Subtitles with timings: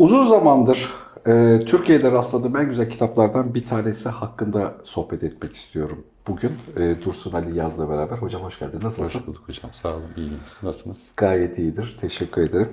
[0.00, 0.92] Uzun zamandır
[1.26, 6.04] e, Türkiye'de rastladığım en güzel kitaplardan bir tanesi hakkında sohbet etmek istiyorum.
[6.26, 8.16] Bugün e, Dursun Ali Yaz'la beraber.
[8.16, 8.78] Hocam hoş geldin.
[8.82, 9.18] Nasılsın?
[9.18, 9.70] Hoş bulduk hocam.
[9.74, 10.02] Sağ olun.
[10.16, 10.40] İyiyim.
[10.62, 11.08] Nasılsınız?
[11.16, 11.96] Gayet iyidir.
[12.00, 12.68] Teşekkür ederim.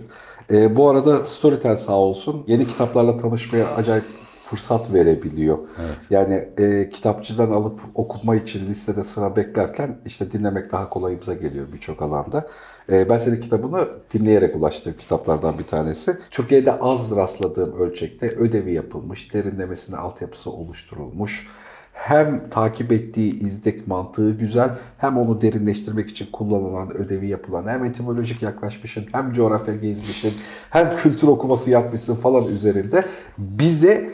[0.52, 4.06] E, bu arada Storytel sağ olsun yeni kitaplarla tanışmaya acayip
[4.50, 5.58] fırsat verebiliyor.
[5.58, 5.98] Evet.
[6.10, 12.02] Yani e, kitapçıdan alıp okuma için listede sıra beklerken işte dinlemek daha kolayımıza geliyor birçok
[12.02, 12.48] alanda.
[12.92, 16.18] E, ben senin kitabını dinleyerek ulaştığım kitaplardan bir tanesi.
[16.32, 21.48] Türkiye'de az rastladığım ölçekte ödevi yapılmış, derinlemesine altyapısı oluşturulmuş.
[21.94, 28.42] Hem takip ettiği izlek mantığı güzel, hem onu derinleştirmek için kullanılan, ödevi yapılan, hem etimolojik
[28.42, 30.34] yaklaşmışsın, hem coğrafya gezmişsin,
[30.70, 33.06] hem kültür okuması yapmışsın falan üzerinde
[33.38, 34.14] bize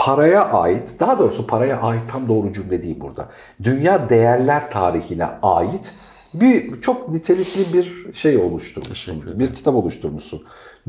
[0.00, 3.28] paraya ait, daha doğrusu paraya ait tam doğru cümle değil burada.
[3.62, 5.94] Dünya değerler tarihine ait
[6.34, 9.40] bir çok nitelikli bir şey oluşturmuşsun.
[9.40, 10.42] Bir kitap oluşturmuşsun.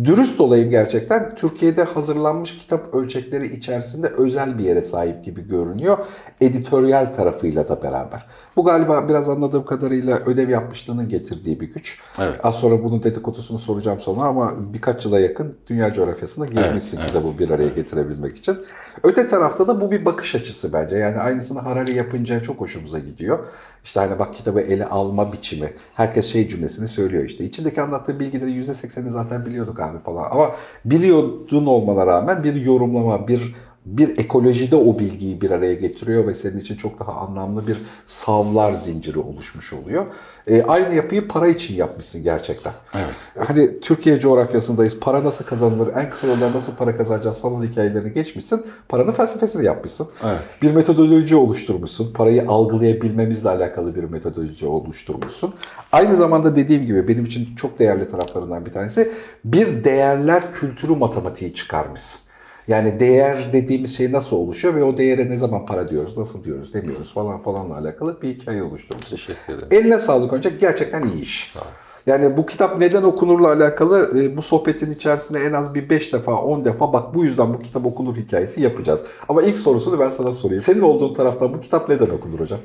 [0.03, 1.35] Dürüst olayım gerçekten.
[1.35, 5.97] Türkiye'de hazırlanmış kitap ölçekleri içerisinde özel bir yere sahip gibi görünüyor.
[6.41, 8.25] Editoryal tarafıyla da beraber.
[8.55, 11.99] Bu galiba biraz anladığım kadarıyla ödev yapmışlığının getirdiği bir güç.
[12.19, 12.39] Evet.
[12.43, 17.39] Az sonra bunun dedikodusunu soracağım sonra ama birkaç yıla yakın dünya coğrafyasında gezmişsin Evet, kitabı
[17.39, 18.57] bir araya getirebilmek için.
[19.03, 20.95] Öte tarafta da bu bir bakış açısı bence.
[20.97, 23.45] Yani aynısını Harari yapınca çok hoşumuza gidiyor.
[23.83, 25.73] İşte hani bak kitabı ele alma biçimi.
[25.93, 27.43] Herkes şey cümlesini söylüyor işte.
[27.43, 30.31] İçindeki anlattığı bilgileri %80'ini zaten biliyorduk abi falan.
[30.31, 30.51] Ama
[30.85, 36.57] biliyordun olmana rağmen bir yorumlama, bir bir ekolojide o bilgiyi bir araya getiriyor ve senin
[36.59, 40.05] için çok daha anlamlı bir savlar zinciri oluşmuş oluyor.
[40.47, 42.73] E, aynı yapıyı para için yapmışsın gerçekten.
[42.93, 43.15] Evet.
[43.47, 44.99] Hani Türkiye coğrafyasındayız.
[44.99, 45.95] Para nasıl kazanılır?
[45.95, 48.65] En kısa yoldan nasıl para kazanacağız falan hikayelerini geçmişsin.
[48.89, 50.07] Paranın felsefesini yapmışsın.
[50.23, 50.43] Evet.
[50.61, 52.13] Bir metodoloji oluşturmuşsun.
[52.13, 55.53] Parayı algılayabilmemizle alakalı bir metodoloji oluşturmuşsun.
[55.91, 59.11] Aynı zamanda dediğim gibi benim için çok değerli taraflarından bir tanesi
[59.45, 62.30] bir değerler kültürü matematiği çıkarmışsın.
[62.67, 66.73] Yani değer dediğimiz şey nasıl oluşuyor ve o değere ne zaman para diyoruz, nasıl diyoruz,
[66.73, 69.15] demiyoruz falan falanla alakalı bir hikaye oluşturmuşsun.
[69.17, 69.67] Teşekkür ederim.
[69.71, 71.51] Eline sağlık önce gerçekten iyi iş.
[71.53, 71.69] Sağ olun.
[72.07, 76.35] Yani bu kitap neden okunurla alakalı e, bu sohbetin içerisinde en az bir 5 defa
[76.35, 79.03] 10 defa bak bu yüzden bu kitap okunur hikayesi yapacağız.
[79.29, 80.61] Ama ilk sorusunu ben sana sorayım.
[80.61, 82.59] Senin olduğun taraftan bu kitap neden okunur hocam?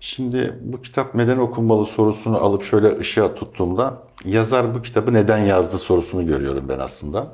[0.00, 5.78] Şimdi bu kitap neden okunmalı sorusunu alıp şöyle ışığa tuttuğumda yazar bu kitabı neden yazdı
[5.78, 7.26] sorusunu görüyorum ben aslında.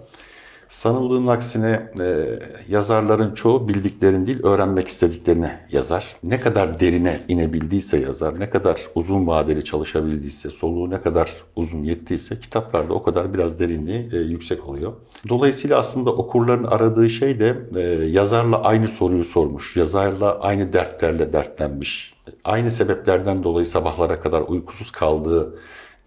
[0.69, 6.17] Sanıldığın aksine e, yazarların çoğu bildiklerini değil öğrenmek istediklerini yazar.
[6.23, 12.41] Ne kadar derine inebildiyse yazar, ne kadar uzun vadeli çalışabildiyse, soluğu ne kadar uzun yettiyse
[12.41, 14.93] kitaplarda o kadar biraz derinliği e, yüksek oluyor.
[15.29, 22.15] Dolayısıyla aslında okurların aradığı şey de e, yazarla aynı soruyu sormuş, yazarla aynı dertlerle dertlenmiş,
[22.45, 25.55] aynı sebeplerden dolayı sabahlara kadar uykusuz kaldığı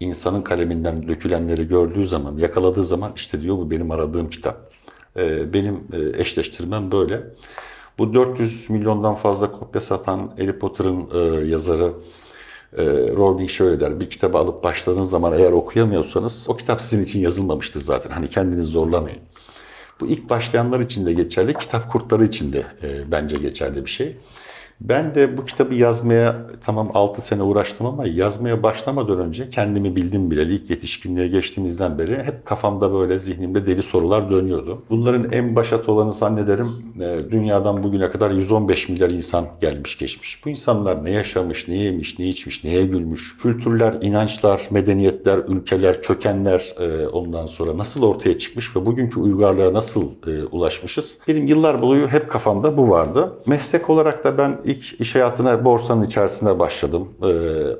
[0.02, 4.72] insanın kaleminden dökülenleri gördüğü zaman, yakaladığı zaman işte diyor bu benim aradığım kitap.
[5.16, 7.20] Ee, benim e, eşleştirmem böyle.
[7.98, 11.92] Bu 400 milyondan fazla kopya satan Harry Potter'ın e, yazarı
[12.76, 12.84] e,
[13.16, 14.00] Rowling şöyle der.
[14.00, 18.10] Bir kitabı alıp başladığınız zaman eğer okuyamıyorsanız o kitap sizin için yazılmamıştır zaten.
[18.10, 19.18] Hani kendinizi zorlamayın.
[20.00, 22.66] Bu ilk başlayanlar için de geçerli, kitap kurtları için de
[23.10, 24.16] bence geçerli bir şey.
[24.88, 30.30] Ben de bu kitabı yazmaya tamam 6 sene uğraştım ama yazmaya başlamadan önce kendimi bildim
[30.30, 34.82] bile ilk yetişkinliğe geçtiğimizden beri hep kafamda böyle zihnimde deli sorular dönüyordu.
[34.90, 36.68] Bunların en başat olanı zannederim
[37.00, 40.44] e, dünyadan bugüne kadar 115 milyar insan gelmiş geçmiş.
[40.44, 43.38] Bu insanlar ne yaşamış, ne yemiş, ne içmiş, neye gülmüş?
[43.38, 50.10] Kültürler, inançlar, medeniyetler, ülkeler, kökenler e, ondan sonra nasıl ortaya çıkmış ve bugünkü uygarlığa nasıl
[50.26, 51.18] e, ulaşmışız?
[51.28, 53.32] Benim yıllar boyu hep kafamda bu vardı.
[53.46, 57.08] Meslek olarak da ben ilk iş hayatına borsanın içerisinde başladım.
[57.22, 57.26] Ee,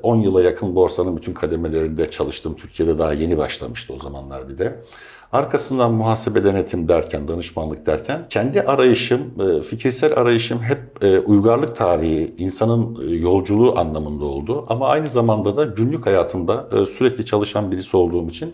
[0.03, 2.55] 10 yıla yakın borsanın bütün kademelerinde çalıştım.
[2.55, 4.79] Türkiye'de daha yeni başlamıştı o zamanlar bir de.
[5.31, 12.35] Arkasından muhasebe denetim derken, danışmanlık derken kendi arayışım, e, fikirsel arayışım hep e, uygarlık tarihi,
[12.37, 14.65] insanın e, yolculuğu anlamında oldu.
[14.69, 18.53] Ama aynı zamanda da günlük hayatımda sürekli çalışan birisi olduğum için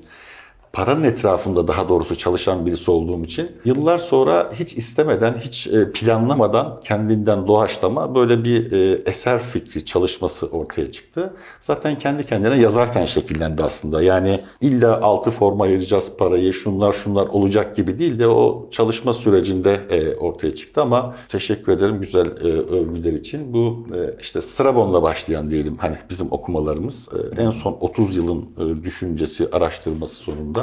[0.73, 6.79] paranın etrafında daha doğrusu çalışan birisi olduğum için yıllar sonra hiç istemeden, hiç e, planlamadan
[6.83, 11.33] kendinden doğaçlama böyle bir e, eser fikri çalışması ortaya çıktı.
[11.59, 14.01] Zaten kendi kendine yazarken şekillendi aslında.
[14.01, 19.79] Yani illa altı forma ayıracağız parayı, şunlar şunlar olacak gibi değil de o çalışma sürecinde
[19.89, 23.53] e, ortaya çıktı ama teşekkür ederim güzel övgüler için.
[23.53, 23.87] Bu
[24.21, 28.49] işte Strabon'la başlayan diyelim hani bizim okumalarımız en son 30 yılın
[28.83, 30.58] düşüncesi, araştırması sonunda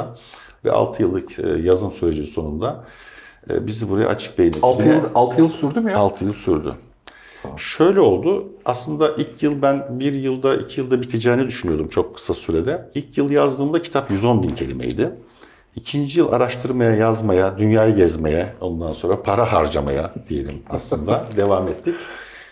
[0.65, 2.83] ve 6 yıllık e, yazım süreci sonunda
[3.49, 5.97] e, bizi buraya açık beyinle 6 yıl, 6 yıl sürdü mü ya?
[5.97, 6.73] 6 yıl sürdü.
[7.57, 8.47] Şöyle oldu.
[8.65, 12.89] Aslında ilk yıl ben bir yılda, iki yılda biteceğini düşünüyordum çok kısa sürede.
[12.95, 15.11] İlk yıl yazdığımda kitap 110 bin kelimeydi.
[15.75, 21.95] İkinci yıl araştırmaya, yazmaya, dünyayı gezmeye, ondan sonra para harcamaya diyelim aslında devam ettik.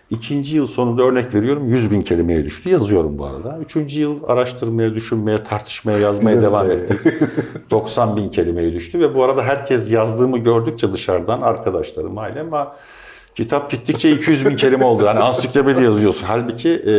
[0.10, 2.70] İkinci yıl sonunda örnek veriyorum 100 bin kelimeye düştü.
[2.70, 3.58] Yazıyorum bu arada.
[3.62, 7.00] Üçüncü yıl araştırmaya, düşünmeye, tartışmaya, yazmaya devam ettik.
[7.72, 12.76] 90 bin kelimeye düştü ve bu arada herkes yazdığımı gördükçe dışarıdan arkadaşlarım, ailem ama
[13.36, 15.04] kitap bittikçe 200 bin kelime oldu.
[15.04, 16.26] Yani ansiklopedi yazıyorsun.
[16.26, 16.94] Halbuki e,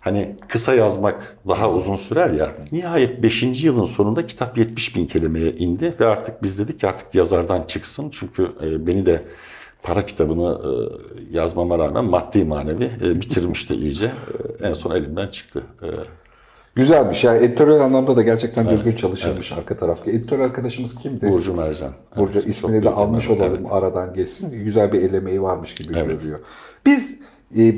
[0.00, 2.50] hani kısa yazmak daha uzun sürer ya.
[2.72, 3.42] Nihayet 5.
[3.64, 8.10] yılın sonunda kitap 70 bin kelimeye indi ve artık biz dedik ki artık yazardan çıksın.
[8.10, 9.22] Çünkü e, beni de
[9.82, 14.12] para kitabını e, yazmama rağmen maddi manevi e, bitirmişti iyice.
[14.60, 15.62] E, en son elimden çıktı.
[16.74, 17.24] Güzelmiş.
[17.24, 20.10] Yani editörel anlamda da gerçekten düzgün çalışılmış arka tarafta.
[20.10, 21.30] Editör arkadaşımız kimdi?
[21.30, 21.92] Burcu Mercan.
[22.16, 23.66] Burcu Evet, ismini de almış olalım Evet.
[23.70, 24.64] aradan geçsin.
[24.64, 26.08] Güzel bir elemeği varmış gibi Evet.
[26.08, 26.38] görünüyor.
[26.86, 27.18] Biz
[27.56, 27.74] e,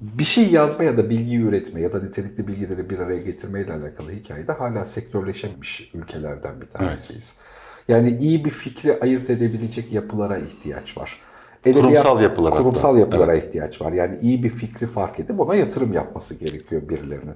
[0.00, 3.72] bir şey yazma ya da bilgi üretme ya da nitelikli bilgileri bir araya getirme ile
[3.72, 7.36] alakalı hikayede hala sektörleşemiş ülkelerden bir tanesiyiz.
[7.88, 11.18] Yani iyi bir fikri ayırt edebilecek yapılara ihtiyaç var.
[11.64, 12.62] Kurumsal yapılar hatta.
[12.62, 13.92] Kurumsal yapılara ihtiyaç var.
[13.92, 17.34] Yani iyi bir fikri fark edip ona yatırım yapması gerekiyor birilerinin.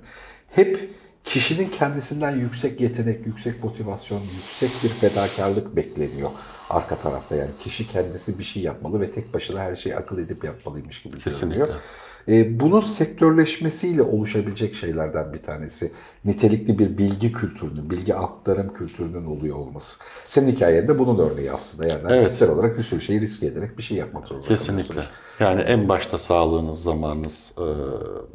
[0.51, 0.91] Hep
[1.25, 6.31] kişinin kendisinden yüksek yetenek, yüksek motivasyon, yüksek bir fedakarlık bekleniyor
[6.71, 7.37] arka tarafta.
[7.37, 11.19] Yani kişi kendisi bir şey yapmalı ve tek başına her şeyi akıl edip yapmalıymış gibi
[11.19, 11.59] Kesinlikle.
[11.59, 11.81] görünüyor.
[12.29, 15.93] E, bunun sektörleşmesiyle oluşabilecek şeylerden bir tanesi
[16.25, 19.99] nitelikli bir bilgi kültürünün, bilgi aktarım kültürünün oluyor olması.
[20.29, 21.89] Senin hikayende bunun örneği aslında.
[21.89, 22.25] Yani Evet.
[22.27, 25.03] kişisel olarak bir sürü şeyi riske ederek bir şey yapmak zorunda Kesinlikle.
[25.41, 27.67] Yani en başta sağlığınız, zamanınız, e,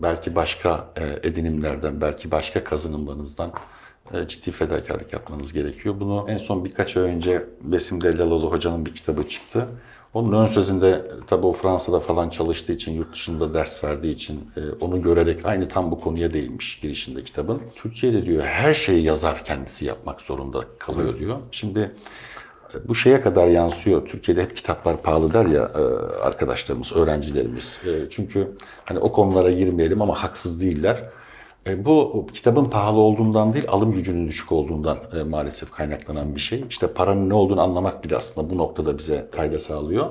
[0.02, 3.52] belki başka e, edinimlerden, belki başka kazanımlarınızdan
[4.14, 5.96] e, ciddi fedakarlık yapmanız gerekiyor.
[6.00, 9.68] Bunu en son birkaç ay önce Besim Dellaloğlu hocanın bir kitabı çıktı.
[10.14, 14.60] Onun ön sözünde tabii o Fransa'da falan çalıştığı için, yurt dışında ders verdiği için e,
[14.80, 17.62] onu görerek aynı tam bu konuya değinmiş girişinde kitabın.
[17.76, 21.38] Türkiye'de diyor her şeyi yazar kendisi yapmak zorunda kalıyor diyor.
[21.52, 21.92] Şimdi
[22.88, 24.06] bu şeye kadar yansıyor.
[24.08, 25.82] Türkiye'de hep kitaplar pahalı der ya e,
[26.24, 27.80] arkadaşlarımız, öğrencilerimiz.
[27.86, 28.52] E, Çünkü
[28.86, 31.04] hani o konulara girmeyelim ama haksız değiller.
[31.68, 36.66] E, Bu kitabın pahalı olduğundan değil, alım gücünün düşük olduğundan e, maalesef kaynaklanan bir şey.
[36.70, 40.08] İşte paranın ne olduğunu anlamak bile aslında bu noktada bize fayda sağlıyor.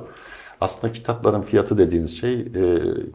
[0.61, 2.45] Aslında kitapların fiyatı dediğiniz şey e,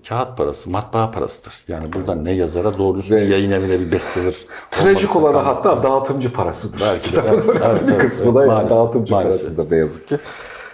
[0.10, 1.54] kağıt parası, matbaa parasıdır.
[1.68, 4.36] Yani burada ne yazara doğru düzgün Ve- bir yayın evine bir bestseller
[4.72, 6.81] Trajik olarak hatta dağıtımcı parasıdır.
[6.81, 9.45] Belki de, Kitabın evet, önemli evet, bir kısmı da evet, yani maalesef, dağıtımcı maalesef.
[9.48, 10.18] parasıdır ne yazık ki.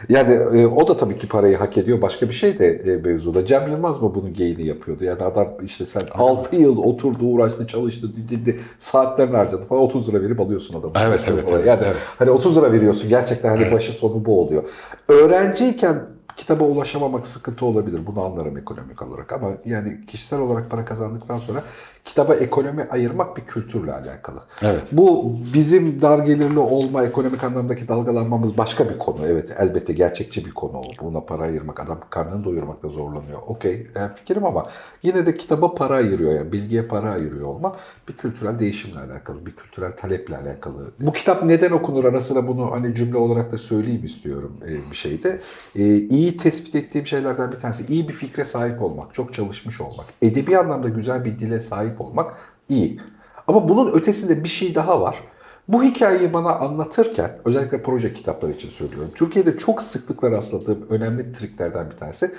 [0.10, 2.02] Yani e, o da tabii ki parayı hak ediyor.
[2.02, 3.46] Başka bir şey de e, mevzuda.
[3.46, 5.04] Cem Yılmaz mı bunun geyini yapıyordu?
[5.04, 10.22] Yani adam işte sen 6 yıl oturdu, uğraştı, çalıştı, didildi, saatlerini harcadı falan 30 lira
[10.22, 10.94] verip alıyorsun adamı.
[11.08, 11.96] Evet, evet, evet, Yani evet.
[12.20, 13.74] hani 30 lira veriyorsun gerçekten hani Evet.
[13.74, 14.64] başı sonu bu oluyor.
[15.08, 16.02] Öğrenciyken
[16.38, 18.00] kitaba ulaşamamak sıkıntı olabilir.
[18.08, 21.64] Bunu anlarım ekonomik olarak ama yani kişisel olarak para kazandıktan sonra
[22.06, 24.40] kitaba ekonomi ayırmak bir kültürle alakalı.
[24.62, 24.84] Evet.
[24.92, 29.18] Bu bizim dar gelirli olma, ekonomik anlamdaki dalgalanmamız başka bir konu.
[29.28, 30.82] Evet elbette gerçekçi bir konu.
[31.02, 33.40] Buna para ayırmak, adam karnını doyurmakta zorlanıyor.
[33.48, 34.66] Okey yani fikrim ama
[35.04, 37.76] yine de kitaba para ayırıyor yani bilgiye para ayırıyor olma
[38.10, 40.92] bir kültürel değişimle alakalı, bir kültürel taleple alakalı.
[41.00, 44.96] Bu kitap neden okunur ara sıra bunu hani cümle olarak da söyleyeyim istiyorum e, bir
[44.96, 45.40] şeyde.
[45.76, 50.06] E, iyi tespit ettiğim şeylerden bir tanesi iyi bir fikre sahip olmak, çok çalışmış olmak,
[50.22, 52.36] edebi anlamda güzel bir dile sahip olmak
[52.70, 53.00] iyi.
[53.48, 55.24] Ama bunun ötesinde bir şey daha var.
[55.68, 59.12] Bu hikayeyi bana anlatırken, özellikle proje kitapları için söylüyorum.
[59.16, 62.32] Türkiye'de çok sıklıkla rastladığım önemli triklerden bir tanesi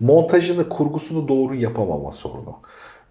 [0.00, 2.56] montajını, kurgusunu doğru yapamama sorunu.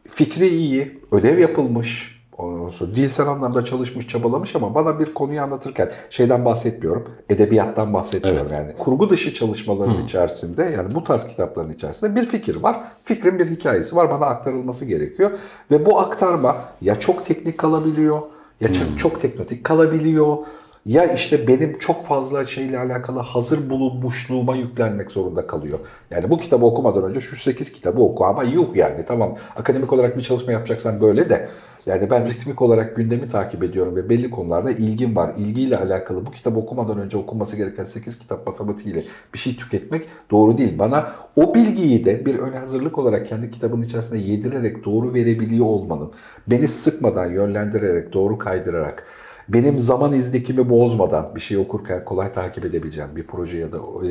[0.08, 5.89] Fikri iyi, ödev yapılmış, ondan sonra dilsel anlamda çalışmış, çabalamış ama bana bir konuyu anlatırken
[6.10, 8.60] şeyden bahsetmiyorum, edebiyattan bahsetmiyorum Evet.
[8.60, 8.77] yani.
[8.77, 12.83] Kurgu dışı çalışmaların içerisinde yani bu tarz kitapların içerisinde bir fikir var.
[13.03, 15.31] Fikrin bir hikayesi var, bana aktarılması gerekiyor
[15.71, 18.21] ve bu aktarma ya çok teknik kalabiliyor
[18.62, 20.38] ya çok, çok teknotik kalabiliyor.
[20.86, 25.79] Ya işte benim çok fazla şeyle alakalı hazır bulunmuşluğuma yüklenmek zorunda kalıyor.
[26.12, 30.17] Yani bu kitabı okumadan önce şu 8 kitabı oku ama yuh yani tamam akademik olarak
[30.17, 31.50] bir çalışma yapacaksan böyle de.
[31.86, 35.34] Yani ben ritmik olarak gündemi takip ediyorum ve belli konularda ilgim var.
[35.38, 40.58] İlgiyle alakalı bu kitabı okumadan önce okunması gereken 8 kitap matematiğiyle bir şey tüketmek doğru
[40.58, 40.80] değil.
[40.80, 46.12] Bana o bilgiyi de bir ön hazırlık olarak kendi kitabın içerisinde yedirerek doğru verebiliyor olmanın,
[46.48, 49.06] beni sıkmadan, yönlendirerek, doğru kaydırarak,
[49.50, 54.10] benim zaman izdikimi bozmadan bir şey okurken kolay takip edebileceğim bir proje ya da e,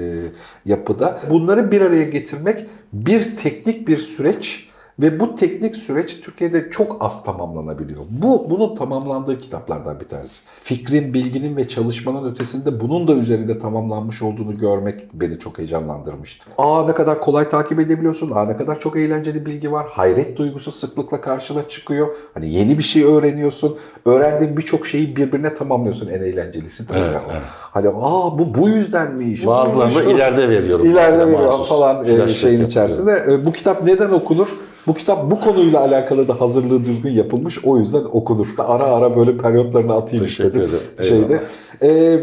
[0.67, 4.70] yapıda bunları bir araya getirmek bir teknik bir süreç
[5.03, 8.01] Ve bu teknik süreç Türkiye'de çok az tamamlanabiliyor.
[8.11, 10.43] Bu bunun tamamlandığı kitaplardan bir tanesi.
[10.61, 16.51] Fikrin, bilginin ve çalışmanın ötesinde bunun da üzerinde tamamlanmış olduğunu görmek beni çok heyecanlandırmıştı.
[16.59, 18.31] Aa ne kadar kolay takip edebiliyorsun.
[18.31, 19.87] Aa ne kadar çok eğlenceli bilgi var.
[19.91, 22.09] Hayret duygusu sıklıkla karşına çıkıyor.
[22.35, 23.79] Hani yeni bir şey öğreniyorsun.
[24.07, 26.85] Öğrendiğin birçok şeyi birbirine tamamlıyorsun en eğlencelisi.
[26.93, 27.31] Evet, o.
[27.33, 27.43] evet.
[27.49, 29.47] Hani aa bu bu yüzdenmiş.
[29.47, 30.87] Bazılarını ileride veriyorum.
[30.87, 31.69] İleride mesela veriyor mahsus.
[31.69, 33.25] falan e, şeyin içerisinde.
[33.29, 34.49] E, Bu kitap neden okunur?
[34.91, 37.65] Bu kitap bu konuyla alakalı da hazırlığı düzgün yapılmış.
[37.65, 38.47] O yüzden okunur.
[38.59, 40.81] Ara ara böyle periyotlarını atayım Teşekkür istedim.
[40.99, 41.09] ederim.
[41.09, 41.43] Şeyde.
[41.83, 42.21] E,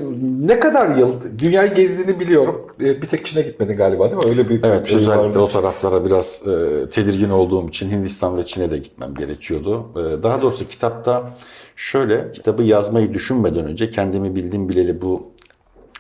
[0.47, 2.67] ne kadar yıl dünyayı gezdiğini biliyorum.
[2.79, 4.29] E, bir tek Çin'e gitmedin galiba değil mi?
[4.29, 5.39] Öyle bir Evet, şey özellikle vardı.
[5.39, 9.86] o taraflara biraz e, tedirgin olduğum için Hindistan ve Çin'e de gitmem gerekiyordu.
[9.95, 11.29] E, daha doğrusu kitapta
[11.75, 15.24] şöyle, kitabı yazmayı düşünmeden önce kendimi bildim bileli bu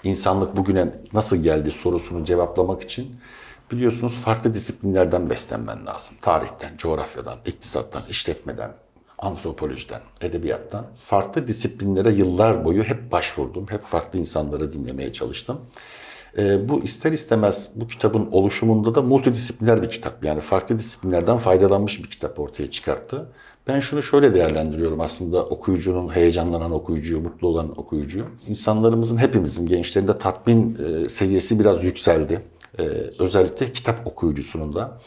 [0.03, 3.07] insanlık bugüne nasıl geldi sorusunu cevaplamak için
[3.71, 6.15] biliyorsunuz farklı disiplinlerden beslenmen lazım.
[6.21, 8.71] Tarihten, coğrafyadan, iktisattan, işletmeden,
[9.17, 13.65] antropolojiden, edebiyattan farklı disiplinlere yıllar boyu hep başvurdum.
[13.69, 15.61] Hep farklı insanları dinlemeye çalıştım.
[16.37, 20.25] Ee, bu ister istemez bu kitabın oluşumunda da multidisipliner bir kitap.
[20.25, 23.29] Yani farklı disiplinlerden faydalanmış bir kitap ortaya çıkarttı.
[23.67, 28.25] Ben şunu şöyle değerlendiriyorum aslında okuyucunun, heyecanlanan okuyucuyu, mutlu olan okuyucuyu.
[28.47, 32.41] İnsanlarımızın, hepimizin, gençlerin de tatmin e, seviyesi biraz yükseldi.
[32.79, 32.83] E,
[33.19, 34.99] özellikle kitap okuyucusunun da.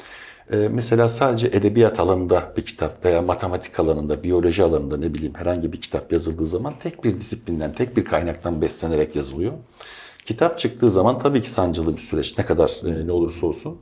[0.53, 5.73] Ee, mesela sadece edebiyat alanında bir kitap veya matematik alanında, biyoloji alanında ne bileyim herhangi
[5.73, 9.53] bir kitap yazıldığı zaman tek bir disiplinden, tek bir kaynaktan beslenerek yazılıyor.
[10.27, 13.79] Kitap çıktığı zaman tabii ki sancılı bir süreç ne kadar e, ne olursa olsun.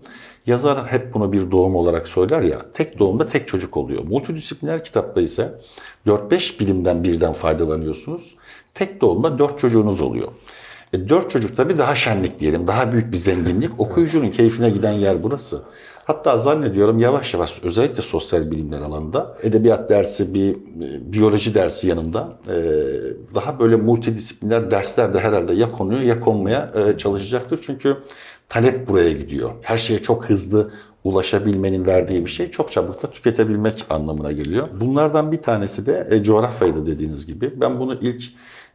[0.47, 4.05] Yazar hep bunu bir doğum olarak söyler ya, tek doğumda tek çocuk oluyor.
[4.05, 5.55] Multidisipliner kitapta ise
[6.07, 8.35] 4-5 bilimden birden faydalanıyorsunuz.
[8.75, 10.29] Tek doğumda 4 çocuğunuz oluyor.
[10.93, 13.81] E, 4 çocuk tabii daha şenlik diyelim, daha büyük bir zenginlik.
[13.81, 15.63] Okuyucunun keyfine giden yer burası.
[16.05, 22.39] Hatta zannediyorum yavaş yavaş özellikle sosyal bilimler alanında edebiyat dersi bir e, biyoloji dersi yanında
[22.49, 22.55] e,
[23.35, 27.59] daha böyle multidisipliner dersler de herhalde ya konuyor ya konmaya e, çalışacaktır.
[27.63, 27.97] Çünkü
[28.49, 29.51] talep buraya gidiyor.
[29.63, 30.71] Her şeye çok hızlı
[31.05, 34.69] ulaşabilmenin verdiği bir şey çok çabuk da tüketebilmek anlamına geliyor.
[34.81, 37.61] Bunlardan bir tanesi de e, coğrafyaydı dediğiniz gibi.
[37.61, 38.23] Ben bunu ilk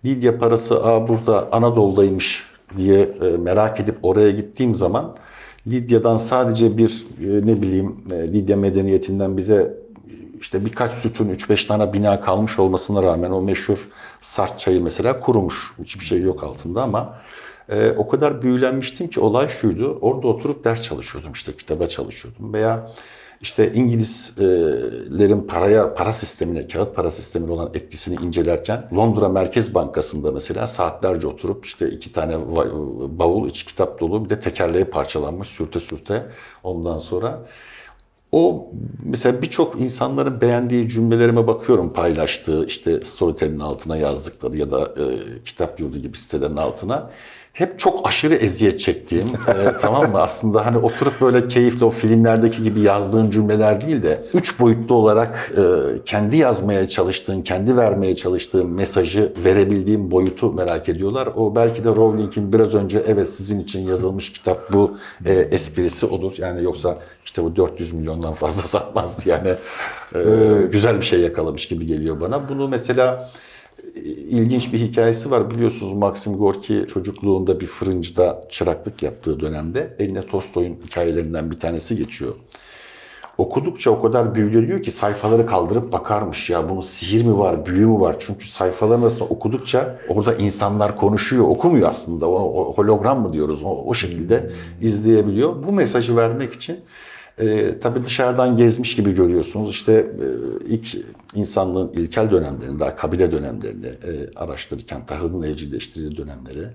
[0.05, 2.43] Lidya parası Aa, burada Anadolu'daymış
[2.77, 5.15] diye e, merak edip oraya gittiğim zaman
[5.67, 9.83] Lidya'dan sadece bir e, ne bileyim e, Lidya medeniyetinden bize
[10.41, 13.89] işte birkaç sütun 3-5 tane bina kalmış olmasına rağmen o meşhur
[14.21, 15.73] Sart çayı mesela kurumuş.
[15.83, 17.13] Hiçbir şey yok altında ama
[17.69, 19.97] e, o kadar büyülenmiştim ki olay şuydu.
[20.01, 22.91] Orada oturup ders çalışıyordum işte kitaba çalışıyordum veya
[23.43, 30.67] işte İngilizlerin paraya, para sistemine, kağıt para sistemine olan etkisini incelerken Londra Merkez Bankası'nda mesela
[30.67, 32.35] saatlerce oturup işte iki tane
[33.19, 36.25] bavul içi kitap dolu bir de tekerleği parçalanmış sürte sürte
[36.63, 37.39] ondan sonra
[38.31, 38.71] o
[39.03, 45.05] mesela birçok insanların beğendiği cümlelerime bakıyorum paylaştığı işte Storytel'in altına yazdıkları ya da e,
[45.45, 47.09] kitap yurdu gibi sitelerin altına.
[47.53, 52.63] Hep çok aşırı eziyet çektiğim e, tamam mı aslında hani oturup böyle keyifle o filmlerdeki
[52.63, 55.61] gibi yazdığın cümleler değil de üç boyutlu olarak e,
[56.05, 61.29] kendi yazmaya çalıştığın, kendi vermeye çalıştığın mesajı verebildiğim boyutu merak ediyorlar.
[61.35, 66.33] O belki de Rowling'in biraz önce evet sizin için yazılmış kitap bu e, esprisi olur.
[66.37, 69.55] Yani yoksa kitabı 400 milyondan fazla satmazdı yani.
[70.15, 70.21] E,
[70.71, 72.49] güzel bir şey yakalamış gibi geliyor bana.
[72.49, 73.29] Bunu mesela
[73.95, 75.51] ilginç bir hikayesi var.
[75.51, 82.35] Biliyorsunuz Maxim Gorki çocukluğunda bir fırıncıda çıraklık yaptığı dönemde eline Tolstoy'un hikayelerinden bir tanesi geçiyor.
[83.37, 87.99] Okudukça o kadar büyüleniyor ki sayfaları kaldırıp bakarmış ya bunun sihir mi var, büyü mü
[87.99, 88.15] var?
[88.19, 92.29] Çünkü sayfaların arasında okudukça orada insanlar konuşuyor, okumuyor aslında.
[92.29, 93.63] O, o hologram mı diyoruz?
[93.63, 94.49] O, o şekilde
[94.81, 95.67] izleyebiliyor.
[95.67, 96.79] Bu mesajı vermek için
[97.39, 99.69] e, tabii dışarıdan gezmiş gibi görüyorsunuz.
[99.69, 100.27] İşte e,
[100.67, 100.97] ilk
[101.33, 106.67] insanlığın ilkel dönemlerini, daha kabile dönemlerini e, araştırırken, tahılın evcilleştirildiği dönemleri,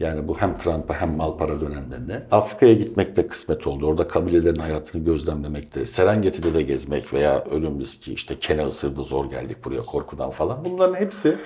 [0.00, 2.22] yani bu hem Trump'a hem Malpara dönemlerine.
[2.30, 3.86] Afrika'ya gitmek de kısmet oldu.
[3.86, 9.30] Orada kabilelerin hayatını gözlemlemek de, Serengeti'de de gezmek veya ölüm riski, işte kene ısırdı zor
[9.30, 10.64] geldik buraya korkudan falan.
[10.64, 11.36] Bunların hepsi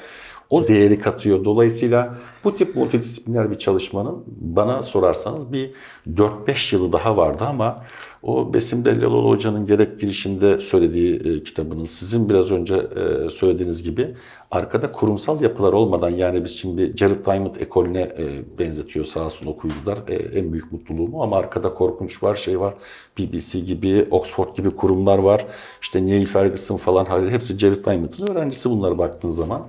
[0.51, 1.45] o değeri katıyor.
[1.45, 5.71] Dolayısıyla bu tip multidisipliner bir çalışmanın bana sorarsanız bir
[6.15, 7.85] 4-5 yılı daha vardı ama
[8.23, 14.15] o Besim Delyaloğlu Hoca'nın gerek girişinde söylediği e, kitabının sizin biraz önce e, söylediğiniz gibi
[14.51, 19.99] arkada kurumsal yapılar olmadan yani biz şimdi Jared Diamond ekolüne e, benzetiyor sağ olsun okuyucular
[20.09, 22.75] e, en büyük mutluluğumu ama arkada korkunç var şey var
[23.19, 25.47] BBC gibi Oxford gibi kurumlar var
[25.83, 29.63] işte Neil Ferguson falan hepsi Jared Diamond'ın öğrencisi bunlara baktığın zaman.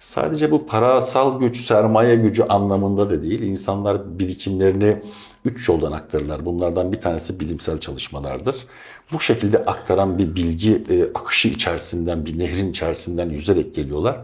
[0.00, 3.42] Sadece bu parasal güç, sermaye gücü anlamında da değil.
[3.42, 5.02] İnsanlar birikimlerini
[5.44, 6.44] üç yoldan aktarırlar.
[6.46, 8.56] Bunlardan bir tanesi bilimsel çalışmalardır.
[9.12, 14.16] Bu şekilde aktaran bir bilgi e, akışı içerisinden, bir nehrin içerisinden yüzerek geliyorlar.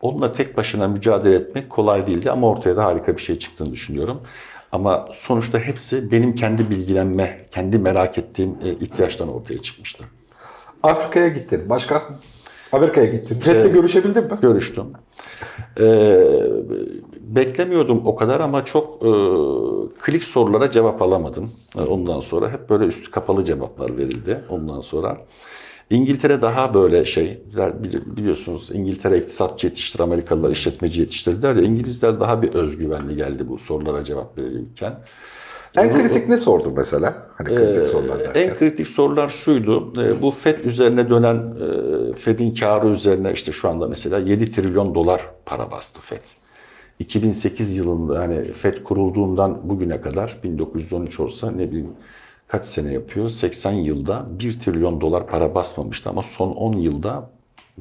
[0.00, 4.20] Onunla tek başına mücadele etmek kolay değildi ama ortaya da harika bir şey çıktığını düşünüyorum.
[4.72, 10.04] Ama sonuçta hepsi benim kendi bilgilenme, kendi merak ettiğim e, ihtiyaçtan ortaya çıkmıştı.
[10.82, 11.68] Afrika'ya gittin.
[11.68, 12.02] Başka?
[12.72, 13.40] Amerika'ya gittin.
[13.40, 14.38] FED'le görüşebildin mi?
[14.42, 14.84] Görüştüm.
[15.80, 16.20] Ee,
[17.20, 19.08] beklemiyordum o kadar ama çok e,
[20.00, 21.50] klik sorulara cevap alamadım.
[21.78, 24.44] E, Ondan sonra hep böyle üstü kapalı cevaplar verildi.
[24.48, 25.18] Ondan sonra
[25.90, 32.42] İngiltere daha böyle şey, bili- biliyorsunuz İngiltere iktisatçı yetiştir, Amerikalılar işletmeci yetiştirdiler ya İngilizler daha
[32.42, 34.94] bir özgüvenli geldi bu sorulara cevap verirken.
[35.76, 37.26] En kritik ne sordun mesela?
[37.38, 38.48] Hani kritik Ee, sorular derken.
[38.48, 39.92] En kritik sorular şuydu.
[40.02, 44.94] Ee, Bu FED üzerine dönen, e, FED'in karı üzerine işte şu anda mesela 7 trilyon
[44.94, 46.22] dolar para bastı FED.
[46.98, 51.90] 2008 yılında hani FED kurulduğundan bugüne kadar 1913 olsa ne bileyim
[52.48, 53.30] kaç sene yapıyor?
[53.30, 57.30] 80 yılda 1 trilyon dolar para basmamıştı ama son 10 yılda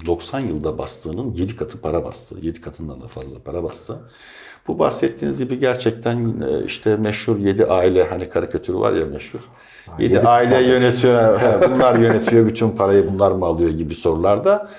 [0.06, 2.36] 90 yılda bastığının 7 katı para bastı.
[2.42, 4.00] 7 katından da fazla para bastı.
[4.68, 9.40] Bu bahsettiğiniz gibi gerçekten e, işte meşhur 7 aile hani karikatürü var ya meşhur.
[10.00, 10.70] 7 yedi aile kız kardeş.
[10.70, 14.70] yönetiyor, he, bunlar yönetiyor bütün parayı bunlar mı alıyor gibi sorularda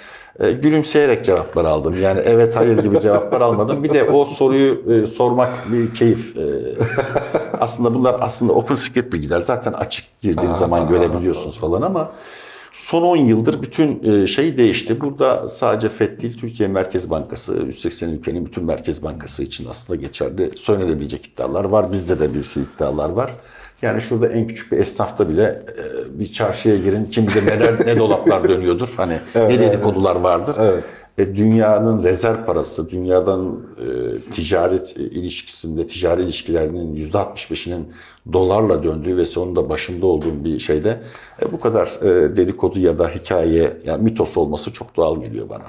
[0.41, 1.95] e, gülümseyerek cevaplar aldım.
[2.03, 3.85] Yani evet hayır gibi cevaplar almadım.
[3.85, 6.37] Bir de o soruyu e, sormak bir keyif.
[6.37, 6.43] E,
[7.61, 9.41] aslında bunlar aslında open script bilgiler.
[9.41, 12.11] Zaten açık girdiğiniz zaman görebiliyorsunuz falan ama
[12.77, 15.01] son 10 yıldır bütün e, şey değişti.
[15.01, 20.51] Burada sadece FED değil Türkiye Merkez Bankası, 180 ülkenin bütün Merkez Bankası için aslında geçerli
[20.57, 21.93] söylenebilecek iddialar var.
[21.93, 23.31] Bizde de bir sürü iddialar var.
[23.83, 27.97] Yani şurada en küçük bir esnafta bile e, bir çarşıya girin kim bilir neler ne
[27.99, 28.89] dolaplar dönüyordur.
[28.97, 30.57] Hani ne dedikodular vardır.
[30.61, 30.85] Evet.
[31.19, 37.87] E, dünyanın rezerv parası, dünyadan e, ticaret e, ilişkisinde, ticari ilişkilerinin %65'inin
[38.33, 41.01] dolarla döndüğü ve sonunda başında olduğum bir şeyde
[41.43, 45.65] e, bu kadar e, dedikodu ya da hikaye, yani mitos olması çok doğal geliyor bana.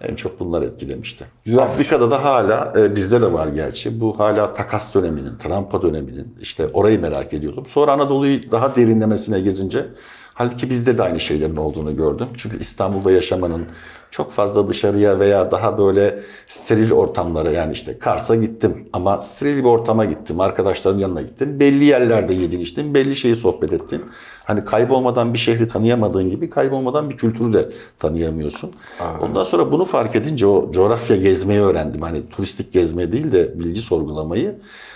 [0.00, 1.24] En çok bunlar etkilemişti.
[1.44, 1.70] Güzelmiş.
[1.70, 6.66] Afrika'da da hala, e, bizde de var gerçi, bu hala takas döneminin, trampa döneminin, işte
[6.72, 7.66] orayı merak ediyordum.
[7.66, 9.86] Sonra Anadolu'yu daha derinlemesine gezince,
[10.34, 12.26] halbuki bizde de aynı şeylerin olduğunu gördüm.
[12.36, 13.66] Çünkü İstanbul'da yaşamanın
[14.10, 19.64] çok fazla dışarıya veya daha böyle steril ortamlara yani işte Kars'a gittim ama steril bir
[19.64, 20.40] ortama gittim.
[20.40, 21.60] Arkadaşlarım yanına gittim.
[21.60, 22.94] Belli yerlerde yedin içtin.
[22.94, 24.04] Belli şeyi sohbet ettin.
[24.44, 28.72] Hani kaybolmadan bir şehri tanıyamadığın gibi kaybolmadan bir kültürü de tanıyamıyorsun.
[29.20, 32.02] Ondan sonra bunu fark edince o coğrafya gezmeyi öğrendim.
[32.02, 34.54] Hani turistik gezme değil de bilgi sorgulamayı.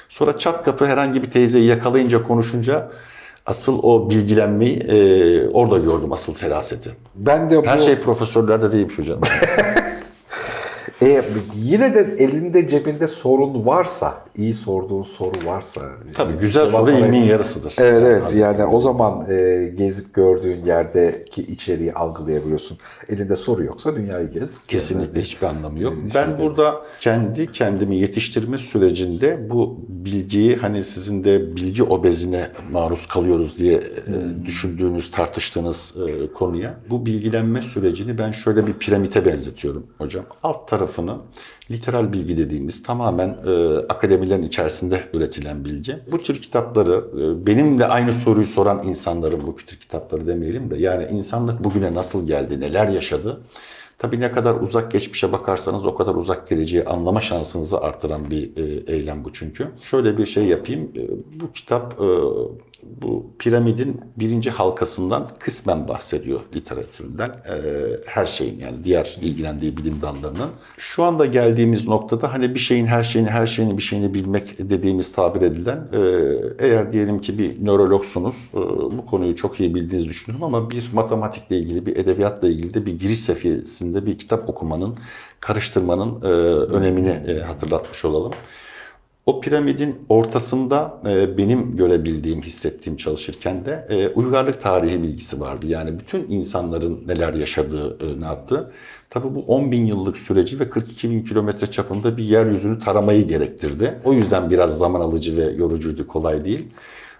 [0.09, 2.91] Sonra çat kapı herhangi bir teyzeyi yakalayınca konuşunca
[3.47, 6.91] asıl o bilgilenmeyi e, orada gördüm asıl feraseti.
[7.15, 9.21] Ben de bu Her şey profesörlerde değilmiş hocam.
[11.03, 15.81] E, yine de elinde cebinde sorun varsa, iyi sorduğun soru varsa.
[16.15, 17.75] Tabii güzel soru arayıp- ilmin yarısıdır.
[17.79, 18.39] Evet evet Tabii.
[18.39, 22.79] yani o zaman e, gezip gördüğün yerdeki içeriği algılayabiliyorsun.
[23.09, 24.67] Elinde soru yoksa dünyayı gez.
[24.67, 25.95] Kesinlikle hiçbir anlamı yok.
[26.11, 32.49] Ee, Ben şey burada kendi kendimi yetiştirme sürecinde bu bilgiyi hani sizin de bilgi obezine
[32.73, 39.27] maruz kalıyoruz diye e, düşündüğünüz, tartıştığınız e, konuya bu bilgilenme sürecini ben şöyle bir piramite
[39.27, 40.25] benzetiyorum hocam.
[40.43, 41.17] Alt tarafını
[41.71, 45.99] literal bilgi dediğimiz tamamen e, akademilerin içerisinde üretilen bilgi.
[46.13, 51.05] Bu tür kitapları e, benimle aynı soruyu soran insanların bu tür kitapları demeyelim de yani
[51.11, 53.41] insanlık bugüne nasıl geldi, neler yaşadı?
[53.99, 58.93] Tabii ne kadar uzak geçmişe bakarsanız o kadar uzak geleceği anlama şansınızı artıran bir e,
[58.93, 59.69] eylem bu çünkü.
[59.83, 60.93] Şöyle bir şey yapayım.
[60.97, 61.03] E,
[61.41, 62.07] bu kitap e,
[62.83, 67.29] bu piramidin birinci halkasından kısmen bahsediyor literatüründen.
[67.29, 67.63] E,
[68.07, 70.51] her şeyin yani diğer ilgilendiği bilim dallarının.
[70.79, 75.13] Şu anda geldiğimiz noktada hani bir şeyin her şeyini her şeyini bir şeyini bilmek dediğimiz
[75.13, 76.01] tabir edilen e,
[76.59, 78.57] eğer diyelim ki bir nörologsunuz e,
[78.99, 82.99] bu konuyu çok iyi bildiğinizi düşünüyorum ama bir matematikle ilgili bir edebiyatla ilgili de bir
[82.99, 84.99] giriş seviyesinde bir kitap okumanın
[85.41, 86.27] karıştırmanın e,
[86.77, 88.33] önemini e, hatırlatmış olalım.
[89.27, 95.67] O piramidin ortasında e, benim görebildiğim, hissettiğim çalışırken de e, uygarlık tarihi bilgisi vardı.
[95.67, 98.73] Yani bütün insanların neler yaşadığı, e, ne yaptığı.
[99.11, 103.99] Tabii bu 10 bin yıllık süreci ve 42 bin kilometre çapında bir yeryüzünü taramayı gerektirdi.
[104.05, 106.69] O yüzden biraz zaman alıcı ve yorucuydu, kolay değil.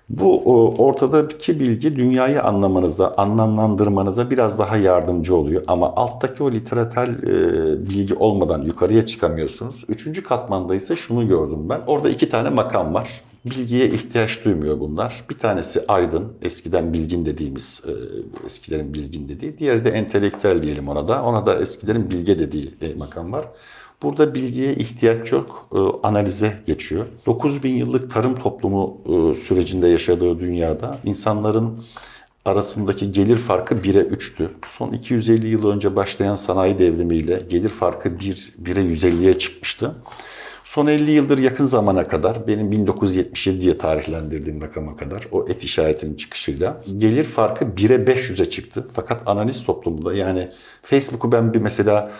[0.09, 0.45] Bu
[0.79, 5.63] ortadaki bilgi dünyayı anlamanıza, anlamlandırmanıza biraz daha yardımcı oluyor.
[5.67, 9.85] Ama alttaki o literatür e, bilgi olmadan yukarıya çıkamıyorsunuz.
[9.89, 11.81] Üçüncü katmanda ise şunu gördüm ben.
[11.87, 13.23] Orada iki tane makam var.
[13.45, 15.25] Bilgiye ihtiyaç duymuyor bunlar.
[15.31, 17.93] Bir tanesi aydın, eskiden bilgin dediğimiz, e,
[18.47, 19.59] eskilerin bilgin dediği.
[19.59, 21.23] Diğeri de entelektüel diyelim ona da.
[21.23, 23.47] Ona da eskilerin bilge dediği e, makam var.
[24.03, 27.07] Burada bilgiye ihtiyaç yok, e, analize geçiyor.
[27.27, 31.85] 9000 yıllık tarım toplumu e, sürecinde yaşadığı dünyada insanların
[32.45, 34.49] arasındaki gelir farkı 1'e 3'tü.
[34.67, 39.95] Son 250 yıl önce başlayan sanayi devrimiyle gelir farkı 1, 1'e 150'ye çıkmıştı.
[40.65, 46.17] Son 50 yıldır yakın zamana kadar benim 1977 diye tarihlendirdiğim rakama kadar o et işaretinin
[46.17, 48.87] çıkışıyla gelir farkı 1'e 500'e çıktı.
[48.93, 50.49] Fakat analiz toplumunda yani
[50.83, 52.13] Facebook'u ben bir mesela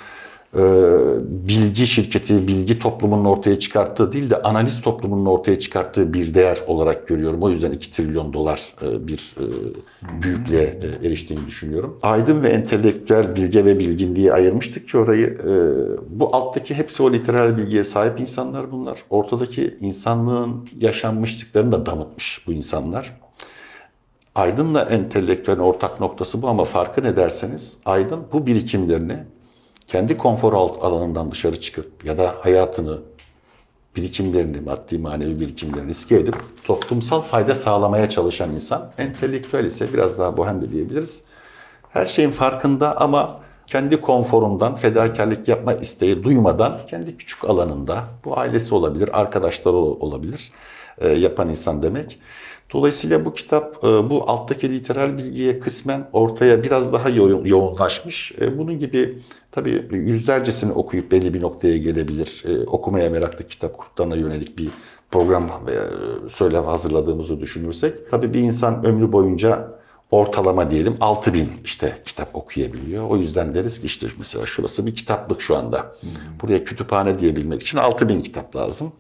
[1.49, 7.09] bilgi şirketi, bilgi toplumunun ortaya çıkarttığı değil de analiz toplumunun ortaya çıkarttığı bir değer olarak
[7.09, 7.43] görüyorum.
[7.43, 9.45] O yüzden 2 trilyon dolar e, bir e,
[10.23, 10.63] büyüklüğe
[11.03, 11.99] e, eriştiğini düşünüyorum.
[12.03, 15.27] Aydın ve entelektüel bilge ve bilgin diye ayırmıştık ki orayı.
[15.27, 15.53] E,
[16.09, 19.05] bu alttaki hepsi o literal bilgiye sahip insanlar bunlar.
[19.11, 23.21] Ortadaki insanlığın yaşanmışlıklarını da damıtmış bu insanlar.
[24.35, 29.17] Aydın'la entelektüelin ortak noktası bu ama farkı ne derseniz Aydın bu birikimlerini
[29.87, 32.99] kendi konfor alanından dışarı çıkıp ya da hayatını,
[33.97, 38.93] birikimlerini, maddi manevi birikimlerini riske edip toplumsal fayda sağlamaya çalışan insan.
[38.99, 41.25] Entelektüel ise biraz daha bohem de diyebiliriz.
[41.91, 48.75] Her şeyin farkında ama kendi konforundan fedakarlık yapma isteği duymadan kendi küçük alanında bu ailesi
[48.75, 50.53] olabilir, arkadaşları olabilir
[50.99, 52.19] e, yapan insan demek.
[52.73, 58.33] Dolayısıyla bu kitap e, bu alttaki literal bilgiye kısmen ortaya biraz daha yo- yoğunlaşmış.
[58.41, 59.19] E, Bunun gibi
[59.57, 62.45] tabii yüzlercesini okuyup belli bir noktaya gelebilir.
[62.47, 64.69] E, Okumaya meraklı kitap kurtlarına yönelik bir
[65.11, 65.85] program veya
[66.31, 68.11] söylem hazırladığımızı düşünürsek.
[68.11, 69.69] Tabii bir insan ömrü boyunca
[70.11, 73.11] ortalama diyelim 6000 işte kitap okuyabiliyor.
[73.11, 75.97] O yüzden deriz ki işte mesela şurası bir kitaplık şu anda.
[76.43, 78.93] Buraya kütüphane diyebilmek için 6000 kitap lazım.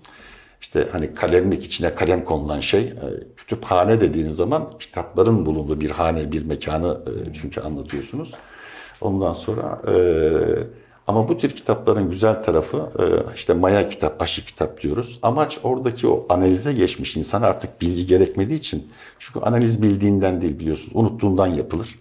[0.60, 6.32] İşte hani kalemlik içine kalem konulan şey e, kütüphane dediğiniz zaman kitapların bulunduğu bir hane,
[6.32, 8.32] bir mekanı e, çünkü anlatıyorsunuz.
[9.00, 9.96] Ondan sonra e,
[11.06, 15.18] ama bu tür kitapların güzel tarafı e, işte maya kitap, aşı kitap diyoruz.
[15.22, 18.88] Amaç oradaki o analize geçmiş insan artık bilgi gerekmediği için.
[19.18, 21.98] Çünkü analiz bildiğinden değil biliyorsunuz, unuttuğundan yapılır.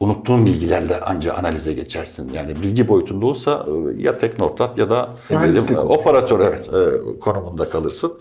[0.00, 2.32] Unuttuğun bilgilerle ancak analize geçersin.
[2.32, 5.10] Yani bilgi boyutunda olsa e, ya teknokrat ya da
[5.70, 5.98] olur.
[5.98, 8.12] operatör evet, e, konumunda kalırsın.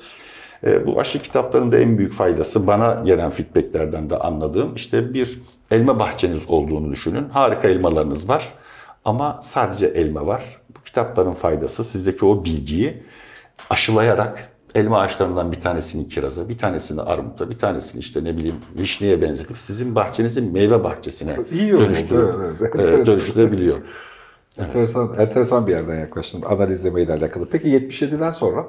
[0.64, 5.42] E, bu aşı kitapların da en büyük faydası bana gelen feedbacklerden de anladığım işte bir
[5.72, 7.30] elma bahçeniz olduğunu düşünün.
[7.30, 8.54] Harika elmalarınız var
[9.06, 10.62] ama sadece elma var.
[10.78, 13.04] Bu kitapların faydası sizdeki o bilgiyi
[13.70, 19.22] aşılayarak elma ağaçlarından bir tanesini kiraza, bir tanesini armuta, bir tanesini işte ne bileyim vişneye
[19.22, 22.76] benzetip sizin bahçenizin meyve bahçesine dönüştürüp, evet, evet.
[22.76, 23.06] e, Enteresan.
[23.06, 23.78] dönüştürebiliyor.
[24.60, 27.50] Enteresan, enteresan bir yerden yaklaştın analizleme ile alakalı.
[27.50, 28.66] Peki 77'den sonra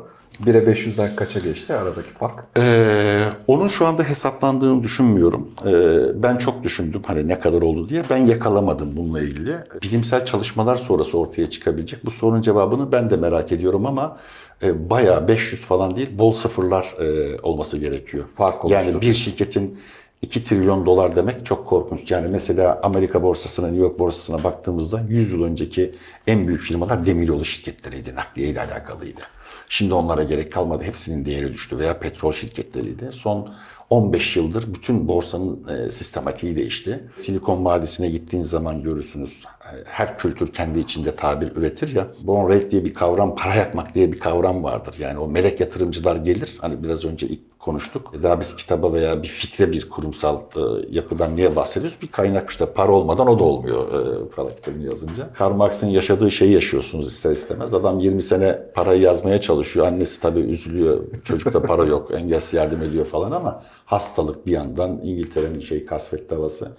[0.46, 2.44] 1'e 500'den kaça geçti aradaki fark?
[2.56, 5.50] Ee, onun şu anda hesaplandığını düşünmüyorum.
[5.66, 8.02] Ee, ben çok düşündüm hani ne kadar oldu diye.
[8.10, 9.56] Ben yakalamadım bununla ilgili.
[9.82, 12.06] Bilimsel çalışmalar sonrası ortaya çıkabilecek.
[12.06, 14.16] Bu sorunun cevabını ben de merak ediyorum ama
[14.62, 18.24] e, bayağı 500 falan değil bol sıfırlar e, olması gerekiyor.
[18.34, 18.88] Fark oluştu.
[18.90, 19.78] Yani bir şirketin
[20.22, 22.10] 2 trilyon dolar demek çok korkunç.
[22.10, 25.92] Yani mesela Amerika borsasına, New York borsasına baktığımızda 100 yıl önceki
[26.26, 29.20] en büyük firmalar demiryolu şirketleriydi, nakliye ile alakalıydı.
[29.68, 30.84] Şimdi onlara gerek kalmadı.
[30.84, 33.10] Hepsinin değeri düştü veya petrol şirketleriydi.
[33.12, 33.54] Son
[33.90, 37.10] 15 yıldır bütün borsanın e, sistematiği değişti.
[37.16, 39.44] Silikon Vadisi'ne gittiğin zaman görürsünüz.
[39.74, 42.06] E, Her kültür kendi içinde tabir üretir ya.
[42.22, 44.94] Bon rate diye bir kavram, para yakmak diye bir kavram vardır.
[44.98, 46.56] Yani o melek yatırımcılar gelir.
[46.60, 48.22] Hani biraz önce ilk konuştuk.
[48.22, 51.98] Daha biz kitaba veya bir fikre bir kurumsal e, yapıdan niye bahsediyoruz?
[52.02, 55.32] Bir kaynak işte para olmadan o da olmuyor e, para kitabını yazınca.
[55.34, 57.74] Karl Marx'ın yaşadığı şeyi yaşıyorsunuz ister istemez.
[57.74, 59.86] Adam 20 sene parayı yazmaya çalışıyor.
[59.86, 61.04] Annesi tabii üzülüyor.
[61.24, 62.10] Çocukta para yok.
[62.14, 66.72] Engelsiz yardım ediyor falan ama hastalık bir yandan İngiltere'nin şey kasvet davası.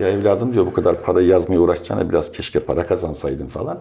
[0.00, 3.78] Ya evladım diyor bu kadar parayı yazmaya uğraşacağına biraz keşke para kazansaydın falan.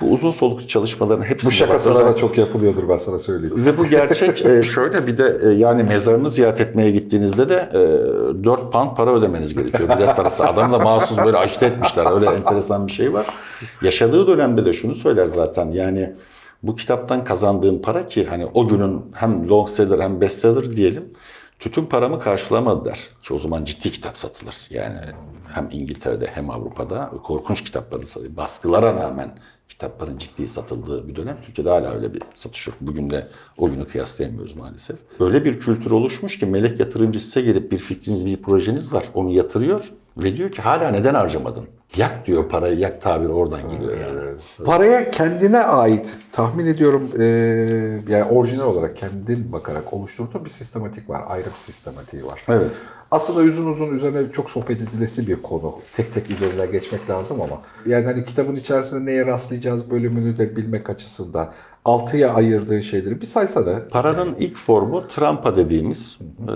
[0.00, 3.66] Bu uzun soluklu çalışmaların hepsi Bu şaka sırada çok yapılıyordur ben sana söyleyeyim.
[3.66, 7.68] ve bu gerçek e, şöyle bir de e, yani mezarını ziyaret etmeye gittiğinizde de
[8.40, 9.98] e, 4 pound para ödemeniz gerekiyor.
[9.98, 10.46] Bilet parası.
[10.46, 12.14] Adam da mahsus böyle aşite etmişler.
[12.14, 13.26] Öyle enteresan bir şey var.
[13.82, 16.12] Yaşadığı dönemde de şunu söyler zaten yani
[16.62, 21.04] bu kitaptan kazandığım para ki hani o günün hem long seller hem bestseller diyelim
[21.60, 23.00] tütün paramı karşılamadı der.
[23.22, 24.56] Ki o zaman ciddi kitap satılır.
[24.70, 24.98] Yani
[25.48, 28.36] hem İngiltere'de hem Avrupa'da korkunç kitapların.
[28.36, 31.38] Baskılara rağmen kitapların ciddi satıldığı bir dönem.
[31.46, 32.76] Türkiye'de hala öyle bir satış yok.
[32.80, 34.96] Bugün de o günü kıyaslayamıyoruz maalesef.
[35.20, 39.04] Öyle bir kültür oluşmuş ki melek yatırımcı size gelip bir fikriniz, bir projeniz var.
[39.14, 41.64] Onu yatırıyor ve diyor ki hala neden harcamadın?
[41.96, 44.20] Yak diyor parayı, yak tabiri oradan geliyor yani.
[44.64, 47.24] Paraya kendine ait tahmin ediyorum e,
[48.08, 51.22] yani orijinal olarak kendin bakarak oluşturduğun bir sistematik var.
[51.28, 52.44] Ayrı bir sistematiği var.
[52.48, 52.70] Evet.
[53.10, 55.74] Aslında uzun uzun üzerine çok sohbet edilesi bir konu.
[55.96, 57.62] Tek tek üzerinden geçmek lazım ama.
[57.86, 61.52] Yani hani kitabın içerisinde neye rastlayacağız bölümünü de bilmek açısından.
[61.84, 63.82] Altıya ayırdığı şeyleri bir saysana.
[63.90, 66.54] Paranın ilk formu Trampa dediğimiz e,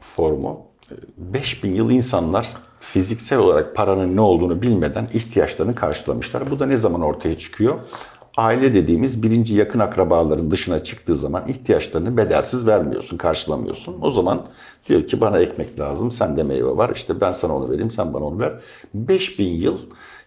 [0.00, 0.67] formu.
[0.90, 2.48] E, 5000 yıl insanlar
[2.80, 6.50] fiziksel olarak paranın ne olduğunu bilmeden ihtiyaçlarını karşılamışlar.
[6.50, 7.78] Bu da ne zaman ortaya çıkıyor?
[8.36, 13.96] Aile dediğimiz birinci yakın akrabaların dışına çıktığı zaman ihtiyaçlarını bedelsiz vermiyorsun, karşılamıyorsun.
[14.02, 14.46] O zaman
[14.88, 18.24] diyor ki bana ekmek lazım, sende meyve var, işte ben sana onu vereyim, sen bana
[18.24, 18.52] onu ver.
[18.94, 19.78] 5000 yıl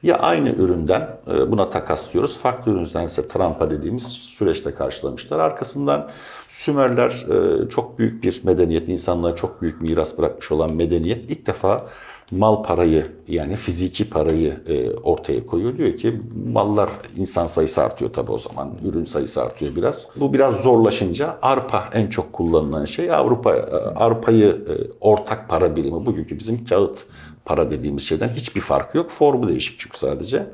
[0.03, 2.37] ya aynı üründen e, buna takaslıyoruz.
[2.37, 5.39] Farklı üründen ise trampa dediğimiz süreçte karşılamışlar.
[5.39, 6.09] Arkasından
[6.49, 11.87] Sümerler e, çok büyük bir medeniyet, insanlığa çok büyük miras bırakmış olan medeniyet ilk defa
[12.31, 15.77] mal parayı yani fiziki parayı e, ortaya koyuyor.
[15.77, 16.21] Diyor ki
[16.53, 18.71] mallar insan sayısı artıyor tabii o zaman.
[18.85, 20.07] Ürün sayısı artıyor biraz.
[20.15, 23.11] Bu biraz zorlaşınca arpa en çok kullanılan şey.
[23.11, 23.61] Avrupa e,
[23.95, 27.05] arpayı e, ortak para birimi bugünkü bizim kağıt
[27.45, 29.09] para dediğimiz şeyden hiçbir farkı yok.
[29.09, 30.45] Formu değişik çünkü sadece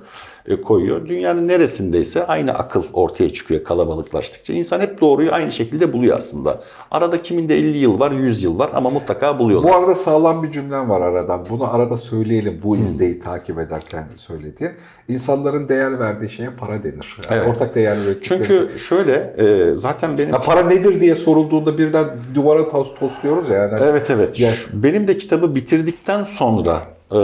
[0.55, 1.05] koyuyor.
[1.07, 4.53] Dünyanın neresindeyse aynı akıl ortaya çıkıyor kalabalıklaştıkça.
[4.53, 6.62] İnsan hep doğruyu aynı şekilde buluyor aslında.
[6.91, 9.71] Arada kiminde 50 yıl var, 100 yıl var ama mutlaka buluyorlar.
[9.71, 11.45] Bu arada sağlam bir cümlem var aradan.
[11.49, 14.71] Bunu arada söyleyelim bu izleyi takip ederken söylediğin.
[15.07, 17.17] İnsanların değer verdiği şeye para denir.
[17.29, 17.49] Yani Evet.
[17.49, 22.67] Ortak değer ürettikleri Çünkü şöyle e, zaten benim Ya para nedir diye sorulduğunda birden duvara
[22.67, 23.55] tos tosluyoruz ya.
[23.57, 23.79] Yani.
[23.83, 24.39] Evet evet.
[24.39, 26.81] Ya- Benim de kitabı bitirdikten sonra
[27.12, 27.20] e,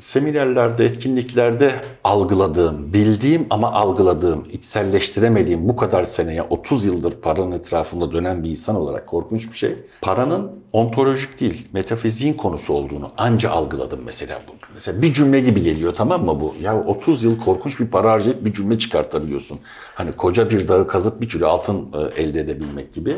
[0.00, 8.44] seminerlerde, etkinliklerde algıladığım, bildiğim ama algıladığım, içselleştiremediğim bu kadar seneye 30 yıldır paranın etrafında dönen
[8.44, 9.76] bir insan olarak korkunç bir şey.
[10.00, 14.42] Paranın ontolojik değil, metafiziğin konusu olduğunu anca algıladım mesela.
[14.48, 14.52] Bu.
[14.74, 16.54] Mesela bir cümle gibi geliyor tamam mı bu?
[16.62, 19.58] Ya 30 yıl korkunç bir para harcayıp bir cümle çıkartabiliyorsun.
[19.94, 23.16] Hani koca bir dağı kazıp bir kilo altın e, elde edebilmek gibi.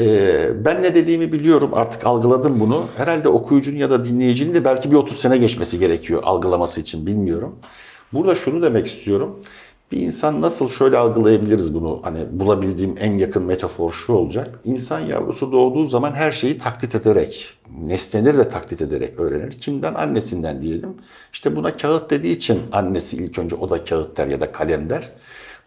[0.00, 2.86] Ee, ben ne dediğimi biliyorum artık algıladım bunu.
[2.96, 7.58] Herhalde okuyucunun ya da dinleyicinin de belki bir 30 sene geçmesi gerekiyor algılaması için bilmiyorum.
[8.12, 9.40] Burada şunu demek istiyorum.
[9.92, 12.00] Bir insan nasıl şöyle algılayabiliriz bunu?
[12.02, 14.60] Hani bulabildiğim en yakın metafor şu olacak.
[14.64, 19.50] İnsan yavrusu doğduğu zaman her şeyi taklit ederek, nesneleri de taklit ederek öğrenir.
[19.50, 19.94] Kimden?
[19.94, 20.94] Annesinden diyelim.
[21.32, 24.90] İşte buna kağıt dediği için annesi ilk önce o da kağıt der ya da kalem
[24.90, 25.12] der.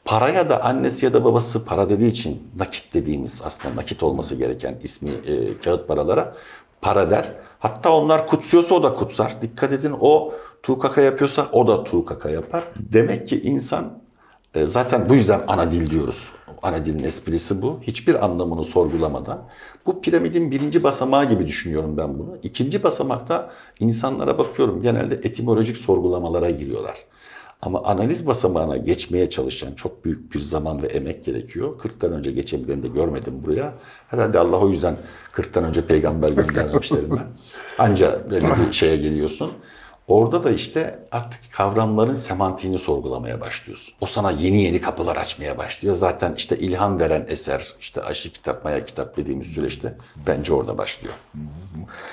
[0.08, 4.76] Paraya da annesi ya da babası para dediği için nakit dediğimiz aslında nakit olması gereken
[4.84, 6.34] ismi e, kağıt paralara
[6.82, 7.34] para der.
[7.60, 9.41] Hatta onlar kutsuyorsa o da kutsar.
[9.41, 12.63] Dikkat edin o tukaka yapıyorsa o da tukaka yapar.
[12.80, 14.00] Demek ki insan
[14.56, 16.30] e, zaten bu yüzden ana dil diyoruz.
[16.62, 17.80] Ana dilin esprisi bu.
[17.82, 19.39] Hiçbir anlamını sorgulamadan.
[19.86, 22.38] Bu piramidin birinci basamağı gibi düşünüyorum ben bunu.
[22.43, 26.98] İkinci basamakta insanlara bakıyorum genelde etimolojik sorgulamalara giriyorlar.
[27.62, 31.80] Ama analiz basamağına geçmeye çalışan çok büyük bir zaman ve emek gerekiyor.
[31.80, 33.74] 40'tan önce geçebileni de görmedim buraya.
[34.08, 34.98] Herhalde Allah o yüzden
[35.34, 37.28] 40'tan önce peygamber göndermiş derim ben.
[37.84, 39.52] Anca böyle bir şeye geliyorsun.
[40.08, 43.93] Orada da işte artık kavramların semantiğini sorgulamaya başlıyorsun.
[44.02, 45.96] O sana yeni yeni kapılar açmaya başlıyor.
[45.96, 49.96] Zaten işte ilham veren eser, işte aşı kitap, maya kitap dediğimiz süreçte
[50.28, 51.13] bence orada başlıyor.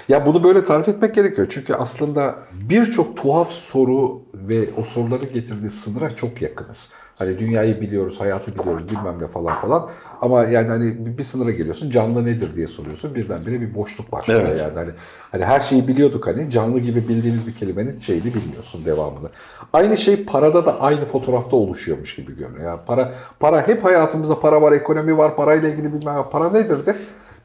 [0.08, 1.46] Ya bunu böyle tarif etmek gerekiyor.
[1.50, 6.90] Çünkü aslında birçok tuhaf soru ve o soruların getirdiği sınıra çok yakınız.
[7.16, 9.90] Hani dünyayı biliyoruz, hayatı biliyoruz, bilmem ne falan falan.
[10.20, 13.14] Ama yani hani bir- sınıra geliyorsun, canlı nedir diye soruyorsun.
[13.14, 14.60] Birdenbire bir boşluk başlıyor Evet.
[14.60, 14.72] yani.
[14.74, 14.90] Hani,
[15.32, 19.28] hani her şeyi biliyorduk hani canlı gibi bildiğimiz bir kelimenin şeyini bilmiyorsun devamını.
[19.72, 22.64] Aynı şey parada da aynı fotoğrafta oluşuyormuş gibi görünüyor.
[22.64, 26.22] Yani para para hep hayatımızda para var, ekonomi var, parayla ilgili bilmem ne.
[26.30, 26.96] Para nedir de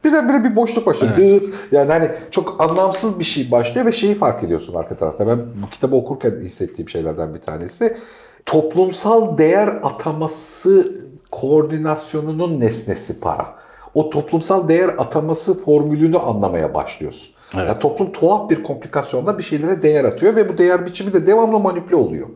[0.03, 1.15] Birdenbire bir boşluk başlıyor.
[1.15, 1.53] Dıt.
[1.71, 5.27] Yani hani çok anlamsız bir şey başlıyor ve şeyi fark ediyorsun arka tarafta.
[5.27, 7.97] Ben bu kitabı okurken hissettiğim şeylerden bir tanesi.
[8.45, 10.97] Toplumsal değer ataması
[11.31, 13.55] koordinasyonunun nesnesi para.
[13.93, 17.33] O toplumsal değer ataması formülünü anlamaya başlıyorsun.
[17.55, 17.67] Evet.
[17.67, 21.59] Yani toplum tuhaf bir komplikasyonda bir şeylere değer atıyor ve bu değer biçimi de devamlı
[21.59, 22.27] manipüle oluyor.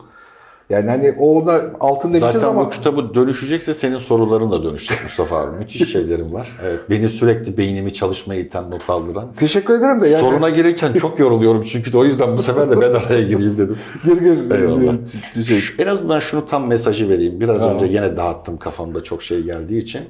[0.70, 5.38] Yani hani ona altın demişiz Zaten ama bu kitabı dönüşecekse senin soruların da dönüşecek Mustafa
[5.38, 5.58] abi.
[5.58, 6.52] Müthiş şeylerim var.
[6.64, 9.28] Evet, beni sürekli beynimi çalışmaya iten, not aldıran.
[9.38, 12.82] teşekkür ederim de yani Soruna girirken çok yoruluyorum çünkü de o yüzden bu sefer de
[12.82, 13.78] ben araya gireyim dedim.
[14.06, 14.52] gir gir.
[14.52, 14.94] Eyvallah.
[15.48, 17.40] Şey, En azından şunu tam mesajı vereyim.
[17.40, 17.74] Biraz Ha.
[17.74, 20.02] önce yine dağıttım kafamda çok şey geldiği için.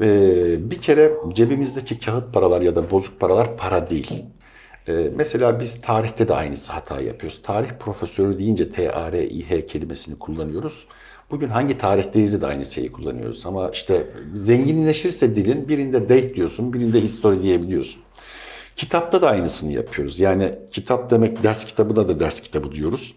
[0.00, 4.24] Ee, bir kere cebimizdeki kağıt paralar ya da bozuk paralar para değil.
[4.88, 7.40] Ee, mesela biz tarihte de aynısı hata yapıyoruz.
[7.42, 10.86] Tarih profesörü deyince T-A-R-İ-H kelimesini kullanıyoruz.
[11.30, 13.46] Bugün hangi tarihteyiz de aynı şeyi kullanıyoruz.
[13.46, 18.02] Ama işte zenginleşirse dilin birinde date diyorsun, birinde history diyebiliyorsun.
[18.76, 20.20] Kitapta da aynısını yapıyoruz.
[20.20, 23.14] Yani kitap demek ders kitabına da ders kitabı diyoruz.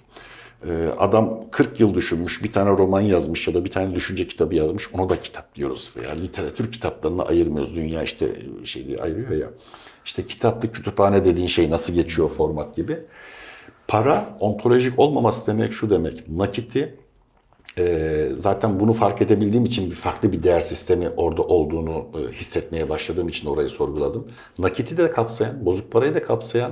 [0.67, 4.55] Ee, adam 40 yıl düşünmüş, bir tane roman yazmış ya da bir tane düşünce kitabı
[4.55, 5.91] yazmış, ona da kitap diyoruz.
[5.95, 7.75] Veya literatür kitaplarını ayırmıyoruz.
[7.75, 8.27] Dünya işte
[8.63, 9.47] şey diye ayırıyor ya.
[10.05, 12.99] İşte kitaplı kütüphane dediğin şey nasıl geçiyor format gibi.
[13.87, 16.29] Para ontolojik olmaması demek şu demek.
[16.29, 16.95] Nakiti
[17.77, 22.89] e, zaten bunu fark edebildiğim için bir farklı bir değer sistemi orada olduğunu e, hissetmeye
[22.89, 24.27] başladığım için orayı sorguladım.
[24.57, 26.71] Nakiti de kapsayan, bozuk parayı da kapsayan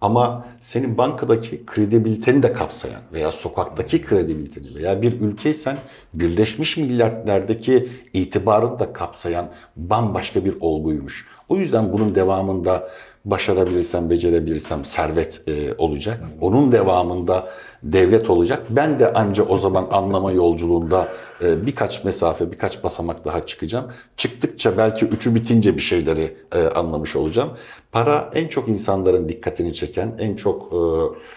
[0.00, 5.76] ama senin bankadaki kredibiliteni de kapsayan veya sokaktaki kredibiliteni veya bir ülkeysen
[6.14, 11.28] Birleşmiş Milletler'deki itibarını da kapsayan bambaşka bir olguymuş.
[11.48, 12.88] O yüzden bunun devamında
[13.24, 16.20] başarabilirsem, becerebilirsem servet e, olacak.
[16.40, 17.48] Onun devamında
[17.82, 18.66] devlet olacak.
[18.70, 21.08] Ben de anca o zaman anlama yolculuğunda
[21.42, 23.92] e, birkaç mesafe, birkaç basamak daha çıkacağım.
[24.16, 27.50] Çıktıkça belki üçü bitince bir şeyleri e, anlamış olacağım.
[27.92, 30.78] Para en çok insanların dikkatini çeken, en çok e,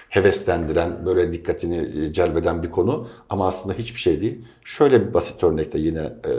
[0.10, 3.08] heveslendiren, böyle dikkatini e, celbeden bir konu.
[3.30, 4.46] Ama aslında hiçbir şey değil.
[4.64, 6.32] Şöyle bir basit örnekte yine e,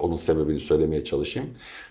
[0.00, 1.50] onun sebebini söylemeye çalışayım.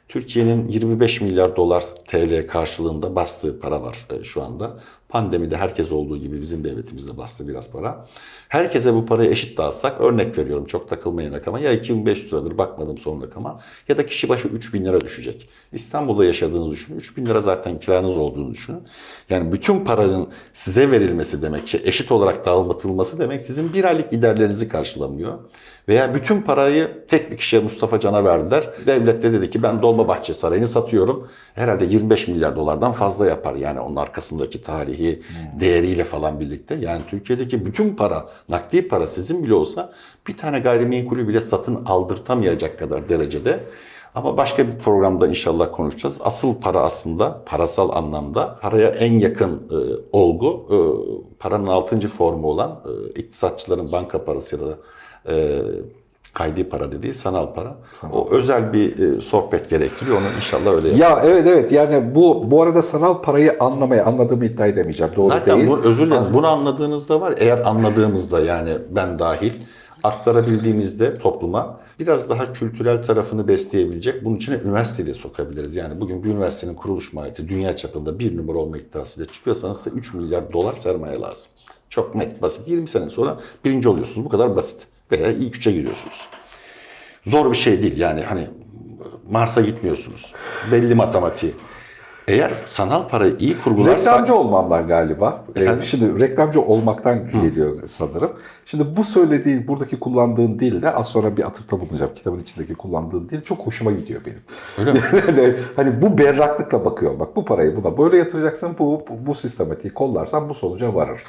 [0.09, 4.79] Türkiye'nin 25 milyar dolar TL karşılığında bastığı para var e, şu anda.
[5.09, 8.07] Pandemide herkes olduğu gibi bizim devletimizde bastı biraz para.
[8.49, 13.21] Herkese bu parayı eşit dağıtsak örnek veriyorum çok takılmayın rakama ya 2500 liradır bakmadım son
[13.21, 15.49] rakama ya da kişi başı 3000 lira düşecek.
[15.71, 18.81] İstanbul'da yaşadığınızı düşünün 3000 lira zaten kiranız olduğunu düşünün.
[19.29, 24.69] Yani bütün paranın size verilmesi demek ki eşit olarak dağılmatılması demek sizin bir aylık giderlerinizi
[24.69, 25.39] karşılamıyor.
[25.87, 28.69] Veya bütün parayı tek bir kişiye Mustafa Can'a verdiler.
[28.85, 31.27] Devlet de dedi ki ben Dolmabahçe Sarayı'nı satıyorum.
[31.55, 33.55] Herhalde 25 milyar dolardan fazla yapar.
[33.55, 35.21] Yani onun arkasındaki tarihi
[35.59, 36.75] değeriyle falan birlikte.
[36.75, 39.91] Yani Türkiye'deki bütün para, nakdi para sizin bile olsa
[40.27, 43.59] bir tane gayrimenkulü bile satın aldırtamayacak kadar derecede.
[44.15, 46.17] Ama başka bir programda inşallah konuşacağız.
[46.21, 49.75] Asıl para aslında parasal anlamda paraya en yakın e,
[50.11, 50.77] olgu e,
[51.39, 54.77] paranın altıncı formu olan e, iktisatçıların banka parası ya da
[55.29, 55.61] e,
[56.33, 57.75] kaydi para dediği sanal para.
[58.13, 60.17] O özel bir e, sohbet gerektiriyor.
[60.17, 64.67] Onu inşallah öyle Ya evet evet yani bu bu arada sanal parayı anlamaya anladığımı iddia
[64.67, 65.13] edemeyeceğim.
[65.15, 65.69] Doğru Zaten değil.
[65.69, 66.33] bu, özür dilerim.
[66.33, 67.33] Bunu anladığınızda var.
[67.37, 69.53] Eğer anladığımızda yani ben dahil
[70.03, 74.25] aktarabildiğimizde topluma biraz daha kültürel tarafını besleyebilecek.
[74.25, 75.75] Bunun içine üniversiteyi de sokabiliriz.
[75.75, 80.13] Yani bugün bir üniversitenin kuruluş maliyeti dünya çapında bir numara olma iddiasıyla çıkıyorsanız size 3
[80.13, 81.51] milyar dolar sermaye lazım.
[81.89, 82.67] Çok net, basit.
[82.67, 84.25] 20 sene sonra birinci oluyorsunuz.
[84.25, 84.87] Bu kadar basit.
[85.13, 86.29] Veya ilk üçe giriyorsunuz.
[87.27, 87.99] Zor bir şey değil.
[87.99, 88.47] Yani hani
[89.29, 90.33] Mars'a gitmiyorsunuz.
[90.71, 91.53] Belli matematiği.
[92.27, 93.99] Eğer sanal parayı iyi kurgularsak...
[93.99, 95.43] Reklamcı olmamdan galiba.
[95.55, 95.83] Ee, Efendim?
[95.83, 98.31] şimdi reklamcı olmaktan geliyor sanırım.
[98.65, 102.11] Şimdi bu söylediğin, buradaki kullandığın dil de az sonra bir atıfta bulunacağım.
[102.15, 104.41] Kitabın içindeki kullandığın dil çok hoşuma gidiyor benim.
[104.77, 104.99] Öyle mi?
[105.75, 107.19] Hani bu berraklıkla bakıyorum.
[107.19, 108.75] Bak bu parayı buna böyle yatıracaksın.
[108.79, 111.23] Bu, bu, bu sistematiği kollarsan bu sonuca varır.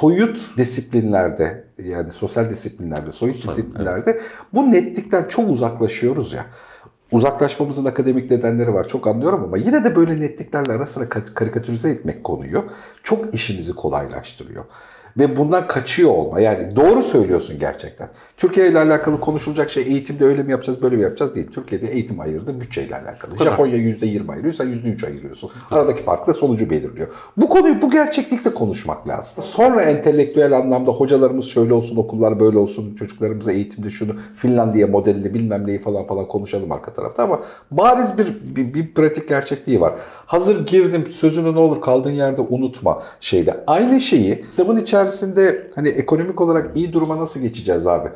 [0.00, 4.20] Soyut disiplinlerde yani sosyal disiplinlerde, soyut disiplinlerde
[4.54, 6.46] bu netlikten çok uzaklaşıyoruz ya.
[7.12, 11.90] Uzaklaşmamızın akademik nedenleri var çok anlıyorum ama yine de böyle netliklerle ara sıra ka- karikatürize
[11.90, 12.64] etmek konuyu
[13.02, 14.64] çok işimizi kolaylaştırıyor.
[15.18, 16.40] Ve bundan kaçıyor olma.
[16.40, 18.08] Yani doğru söylüyorsun gerçekten.
[18.36, 21.46] Türkiye ile alakalı konuşulacak şey eğitimde öyle mi yapacağız böyle mi yapacağız değil.
[21.54, 23.36] Türkiye'de eğitim ayırdı bütçeyle alakalı.
[23.44, 25.50] Japonya %20 ayırıyor sen %3 ayırıyorsun.
[25.70, 27.08] Aradaki fark da sonucu belirliyor.
[27.36, 29.42] Bu konuyu bu gerçeklikle konuşmak lazım.
[29.42, 35.66] Sonra entelektüel anlamda hocalarımız şöyle olsun, okullar böyle olsun, çocuklarımıza eğitimde şunu, Finlandiya modelini bilmem
[35.66, 38.26] neyi falan falan konuşalım arka tarafta ama bariz bir,
[38.56, 39.94] bir, bir pratik gerçekliği var.
[40.26, 43.64] Hazır girdim sözünü ne olur kaldığın yerde unutma şeyde.
[43.66, 45.05] Aynı şeyi kitabın içerisinde
[45.74, 48.08] hani ekonomik olarak iyi duruma nasıl geçeceğiz abi?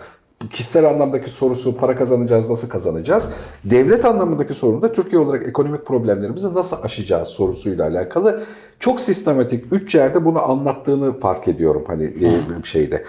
[0.51, 3.29] Kişisel anlamdaki sorusu para kazanacağız, nasıl kazanacağız?
[3.65, 8.43] Devlet anlamındaki sorun da Türkiye olarak ekonomik problemlerimizi nasıl aşacağız sorusuyla alakalı.
[8.79, 13.05] Çok sistematik üç yerde bunu anlattığını fark ediyorum hani e, şeyde.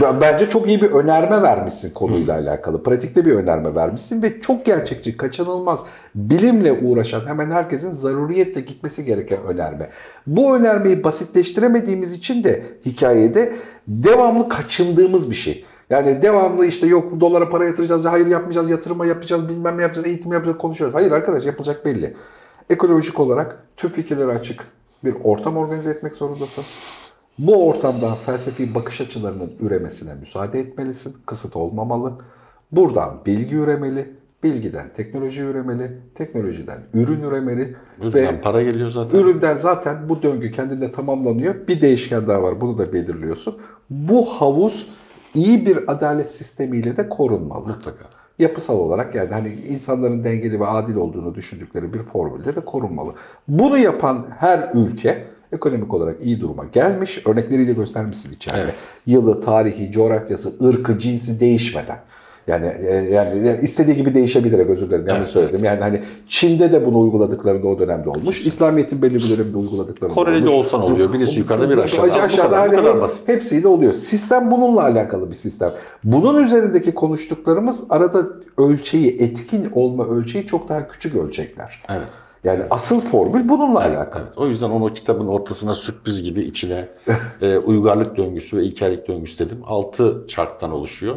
[0.20, 2.82] Bence çok iyi bir önerme vermişsin konuyla alakalı.
[2.82, 9.38] Pratikte bir önerme vermişsin ve çok gerçekçi, kaçınılmaz, bilimle uğraşan hemen herkesin zaruriyetle gitmesi gereken
[9.42, 9.88] önerme.
[10.26, 13.52] Bu önermeyi basitleştiremediğimiz için de hikayede
[13.88, 15.64] devamlı kaçındığımız bir şey.
[15.90, 20.32] Yani devamlı işte yok dolara para yatıracağız, hayır yapmayacağız, yatırıma yapacağız, bilmem ne yapacağız, eğitim
[20.32, 20.94] yapacağız konuşuyoruz.
[20.94, 22.16] Hayır arkadaş yapılacak belli.
[22.70, 24.66] Ekolojik olarak tüm fikirleri açık
[25.04, 26.64] bir ortam organize etmek zorundasın.
[27.38, 31.16] Bu ortamda felsefi bakış açılarının üremesine müsaade etmelisin.
[31.26, 32.12] Kısıt olmamalı.
[32.72, 34.20] Buradan bilgi üremeli.
[34.42, 35.98] Bilgiden teknoloji üremeli.
[36.14, 37.76] Teknolojiden ürün üremeli.
[38.00, 39.18] Üründen para geliyor zaten.
[39.18, 41.54] Üründen zaten bu döngü kendinde tamamlanıyor.
[41.68, 42.60] Bir değişken daha var.
[42.60, 43.58] Bunu da belirliyorsun.
[43.90, 44.88] Bu havuz
[45.34, 47.66] iyi bir adalet sistemiyle de korunmalı.
[47.66, 48.04] Mutlaka.
[48.38, 53.12] Yapısal olarak yani hani insanların dengeli ve adil olduğunu düşündükleri bir formülde de korunmalı.
[53.48, 57.22] Bunu yapan her ülke ekonomik olarak iyi duruma gelmiş.
[57.26, 58.60] Örnekleriyle göstermişsin içeride.
[58.60, 58.74] Evet.
[59.06, 61.98] Yılı, tarihi, coğrafyası, ırkı, cinsi değişmeden.
[62.46, 65.64] Yani e, yani yani istediği gibi değişebilir özür dilerim yanlış Evet, söyledim.
[65.64, 68.46] Yani hani Çin'de de bunu uyguladıklarında o dönemde olmuş.
[68.46, 70.50] İslamiyet'in belli bir dönemde uyguladıklarında Kore'de olmuş.
[70.66, 71.12] olsan oluyor.
[71.12, 72.08] Birisi yukarıda, biri aşağıda.
[72.14, 73.28] Bu aşağıda kadar, bu hani kadar hep- basit.
[73.28, 73.92] hepsiyle oluyor.
[73.92, 75.72] Sistem bununla alakalı bir sistem.
[76.04, 78.26] Bunun üzerindeki konuştuklarımız arada
[78.58, 81.82] ölçeği, etkin olma ölçeği çok daha küçük ölçekler.
[81.88, 82.08] Evet.
[82.44, 84.24] Yani asıl formül bununla alakalı.
[84.26, 86.88] Evet, o yüzden onu kitabın ortasına sürpriz gibi içine
[87.42, 89.58] e, uygarlık döngüsü ve ilkellik döngüsü dedim.
[89.66, 91.16] Altı çarktan oluşuyor.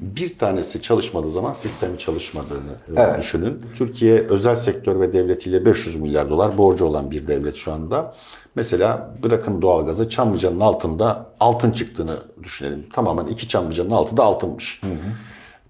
[0.00, 3.18] Bir tanesi çalışmadığı zaman sistemin çalışmadığını e, Evet.
[3.18, 3.62] düşünün.
[3.78, 8.14] Türkiye özel sektör ve devletiyle 500 milyar dolar borcu olan bir devlet şu anda.
[8.54, 12.86] Mesela bırakın doğalgazı Çamlıca'nın altında altın çıktığını düşünelim.
[12.92, 14.80] Tamamen iki Çamlıca'nın altı da altınmış.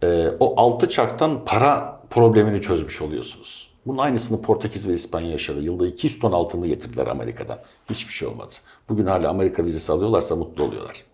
[0.03, 3.72] E, o altı çarktan para problemini çözmüş oluyorsunuz.
[3.87, 5.61] Bunun aynısını Portekiz ve İspanya yaşadı.
[5.63, 7.59] Yılda 200 ton altını getirdiler Amerika'dan.
[7.91, 8.55] Hiçbir şey olmadı.
[8.89, 11.05] Bugün hala Amerika vizesi alıyorlarsa mutlu oluyorlar.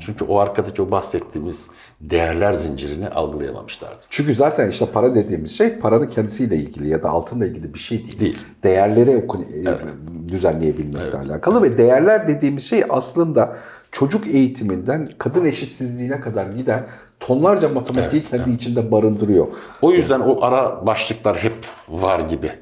[0.00, 1.66] Çünkü o arkadaki o bahsettiğimiz
[2.00, 4.00] değerler zincirini algılayamamışlardı.
[4.10, 7.98] Çünkü zaten işte para dediğimiz şey paranın kendisiyle ilgili ya da altınla ilgili bir şey
[8.06, 8.20] değil.
[8.20, 8.38] Değil.
[8.62, 13.56] Değerleri oku- e, düzenleyebilmekle alakalı ve değerler dediğimiz şey aslında
[13.92, 16.86] çocuk eğitiminden kadın eşitsizliğine kadar giden
[17.20, 19.46] tonlarca matematiği kendi içinde barındırıyor.
[19.82, 21.54] O yüzden o ara başlıklar hep
[21.88, 22.52] var gibi.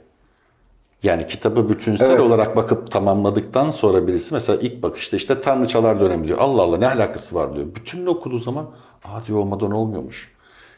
[1.03, 2.21] Yani kitabı bütünsel Evet.
[2.21, 6.39] olarak bakıp tamamladıktan sonra birisi mesela ilk bakışta işte Tanrıçalar dönemi diyor.
[6.39, 7.67] Allah Allah ne alakası var diyor.
[7.75, 8.67] Bütününü okuduğu zaman
[9.05, 10.33] aa diyor olmadan olmuyormuş.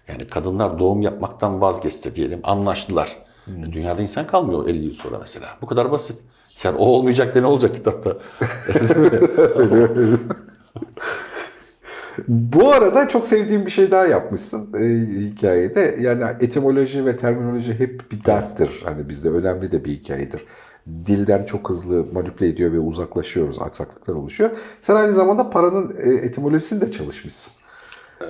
[0.09, 3.17] Yani kadınlar doğum yapmaktan vazgeçti diyelim anlaştılar.
[3.47, 5.47] E, Dünyada insan kalmıyor 50 yıl sonra mesela.
[5.63, 6.19] Bu kadar basit.
[6.63, 8.17] Yani o olmayacak da ne olacak kitapta?
[12.29, 14.81] Bu arada çok sevdiğim bir şey daha yapmışsın e,
[15.31, 15.97] hikayede.
[16.01, 18.83] Yani etimoloji ve terminoloji hep bir derttir.
[18.85, 20.45] Hani bizde önemli de bir hikayedir.
[21.07, 24.51] Dilden çok hızlı manipüle ediyor ve uzaklaşıyoruz, aksaklıklar oluşuyor.
[24.81, 27.53] Sen aynı zamanda paranın e, etimolojisini de çalışmışsın.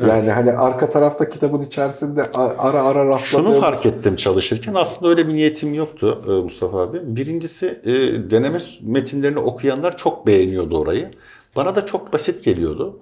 [0.08, 3.52] Yani hani arka tarafta kitabın içerisinde ara ara rastladığımız...
[3.52, 7.16] Şunu fark ettim çalışırken aslında öyle bir niyetim yoktu e, Mustafa abi.
[7.16, 7.92] Birincisi e,
[8.30, 11.10] deneme metinlerini okuyanlar çok beğeniyordu orayı.
[11.56, 12.98] Bana da çok basit geliyordu.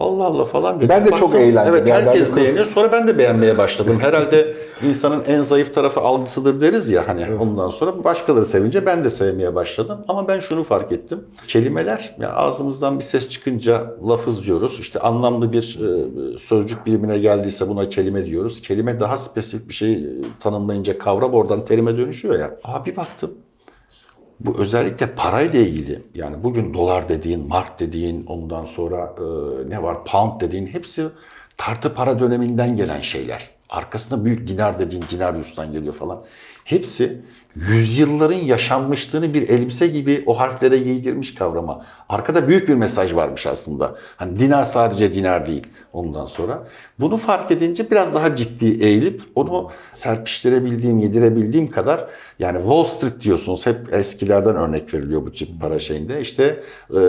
[0.00, 0.88] Allah Allah falan dedim.
[0.88, 1.74] Ben de çok Baktım, eğlendim.
[1.74, 2.66] Evet Yani ben herkes de- beğeniyor.
[2.66, 3.98] Sonra ben de beğenmeye başladım.
[4.00, 4.54] Herhalde
[4.88, 9.54] insanın en zayıf tarafı algısıdır deriz ya hani ondan sonra başkaları sevince ben de sevmeye
[9.54, 9.98] başladım.
[10.08, 11.24] Ama ben şunu fark ettim.
[11.48, 14.76] Kelimeler ya ağzımızdan bir ses çıkınca lafız diyoruz.
[14.80, 15.78] İşte anlamlı bir
[16.34, 18.62] e, sözcük birimine geldiyse buna kelime diyoruz.
[18.62, 20.06] Kelime daha spesifik bir şey e,
[20.40, 22.50] tanımlayınca kavram oradan terime dönüşüyor ya.
[22.64, 23.30] Abi baktım
[24.40, 29.22] bu özellikle parayla ilgili yani bugün dolar dediğin, mark dediğin, ondan sonra e,
[29.70, 31.06] ne var pound dediğin hepsi
[31.56, 33.50] tartı para döneminden gelen şeyler.
[33.70, 36.24] Arkasında büyük dinar dediğin dinarius'tan geliyor falan.
[36.64, 37.22] Hepsi
[37.56, 41.84] yüzyılların yaşanmışlığını bir elbise gibi o harflere giydirmiş kavrama.
[42.08, 43.94] Arkada büyük bir mesaj varmış aslında.
[44.16, 46.66] Hani dinar sadece dinar değil ondan sonra.
[46.98, 52.06] Bunu fark edince biraz daha ciddi eğilip onu serpiştirebildiğim, yedirebildiğim kadar
[52.38, 56.20] yani Wall Street diyorsunuz hep eskilerden örnek veriliyor bu tip para şeyinde.
[56.20, 57.00] İşte e,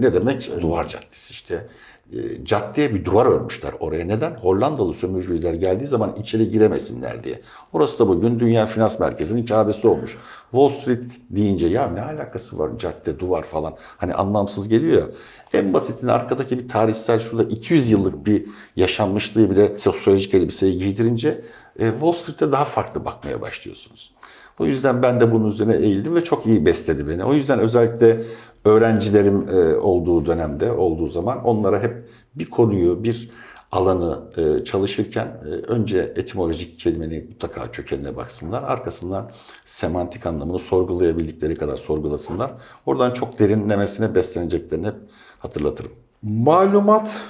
[0.00, 0.50] ne demek?
[0.60, 1.66] Duvar Caddesi işte.
[2.12, 4.04] E, caddeye bir duvar örmüşler oraya.
[4.04, 4.30] Neden?
[4.30, 7.40] Hollandalı sömürücüler geldiği zaman içeri giremesinler diye.
[7.72, 10.16] Orası da bugün Dünya Finans Merkezi'nin Kabe'si olmuş.
[10.50, 13.74] Wall Street deyince ya ne alakası var cadde, duvar falan.
[13.96, 15.06] Hani anlamsız geliyor ya.
[15.52, 18.44] En basitini arkadaki bir tarihsel şurada 200 yıllık bir
[18.76, 21.40] yaşanmışlığı bile sosyolojik elbiseyi giydirince
[21.78, 24.12] e, Wall Street'e daha farklı bakmaya başlıyorsunuz.
[24.58, 27.24] O yüzden ben de bunun üzerine eğildim ve çok iyi besledi beni.
[27.24, 28.20] O yüzden özellikle
[28.64, 33.30] öğrencilerim e, olduğu dönemde, olduğu zaman onlara hep bir konuyu, bir
[33.72, 38.62] alanı e, çalışırken e, önce etimolojik kelimenin mutlaka kökenine baksınlar.
[38.62, 39.30] Arkasından
[39.64, 42.50] semantik anlamını sorgulayabildikleri kadar sorgulasınlar.
[42.86, 44.96] Oradan çok derinlemesine besleneceklerini hep
[45.38, 45.92] hatırlatırım.
[46.22, 47.22] Malumat,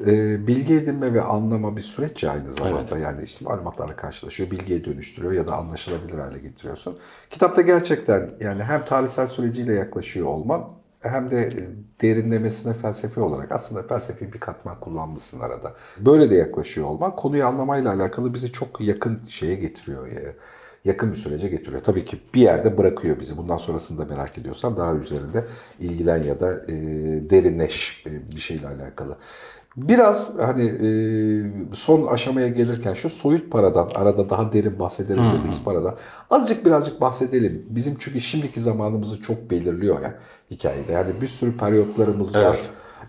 [0.00, 2.98] e, bilgi edinme ve anlama bir süreç ya aynı zamanda.
[2.98, 6.98] Yani işte malumatlarla karşılaşıyor, bilgiye dönüştürüyor ya da anlaşılabilir hale getiriyorsun.
[7.30, 10.70] Kitapta gerçekten yani hem tarihsel süreciyle yaklaşıyor olman
[11.00, 11.68] hem de e,
[12.02, 15.74] derinlemesine felsefi olarak aslında felsefi bir katman kullanmışsın arada.
[15.98, 20.06] Böyle de yaklaşıyor olman konuyu anlamayla alakalı bizi çok yakın şeye getiriyor.
[20.06, 20.32] Yani
[20.84, 21.82] yakın bir sürece getiriyor.
[21.82, 23.36] Tabii ki bir yerde bırakıyor bizi.
[23.36, 25.44] Bundan sonrasını da merak ediyorsan daha üzerinde
[25.80, 26.74] ilgilen ya da e,
[27.30, 29.16] derinleş e, bir şeyle alakalı.
[29.76, 30.88] Biraz hani e,
[31.74, 35.96] son aşamaya gelirken şu soyut paradan arada daha derin bahsederiz dediğimiz paradan
[36.30, 37.66] azıcık birazcık bahsedelim.
[37.68, 40.14] Bizim çünkü şimdiki zamanımızı çok belirliyor ya
[40.50, 40.92] hikayede.
[40.92, 42.58] Yani bir sürü periyotlarımız var.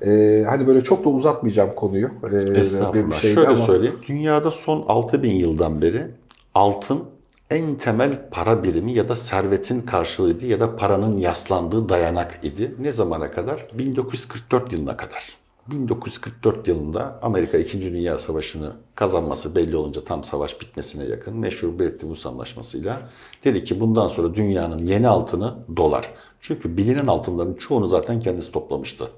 [0.01, 2.09] E, hani böyle çok da uzatmayacağım konuyu.
[2.33, 3.17] E, Estağfurullah.
[3.21, 3.95] şeyde Şöyle ama- söyleyeyim.
[4.07, 6.07] Dünyada son 6000 yıldan beri
[6.55, 7.03] altın
[7.49, 12.75] en temel para birimi ya da servetin karşılığıydı ya da paranın yaslandığı dayanak idi.
[12.79, 13.67] Ne zamana kadar?
[13.73, 15.42] 1944 yılına kadar.
[15.67, 17.81] 1944 yılında Amerika 2.
[17.81, 23.01] Dünya Savaşı'nı kazanması belli olunca tam savaş bitmesine yakın meşhur Bretton Woods Anlaşması'yla
[23.43, 26.13] dedi ki bundan sonra dünyanın yeni altını dolar.
[26.41, 29.09] Çünkü bilinen altınların çoğunu zaten kendisi toplamıştı.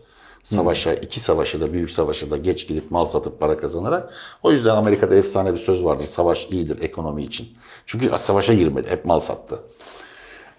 [0.43, 4.13] Savaşa, iki savaşa da büyük savaşa da geç gidip mal satıp para kazanarak.
[4.43, 6.05] O yüzden Amerika'da efsane bir söz vardır.
[6.05, 7.47] Savaş iyidir ekonomi için.
[7.85, 8.89] Çünkü savaşa girmedi.
[8.89, 9.59] Hep mal sattı.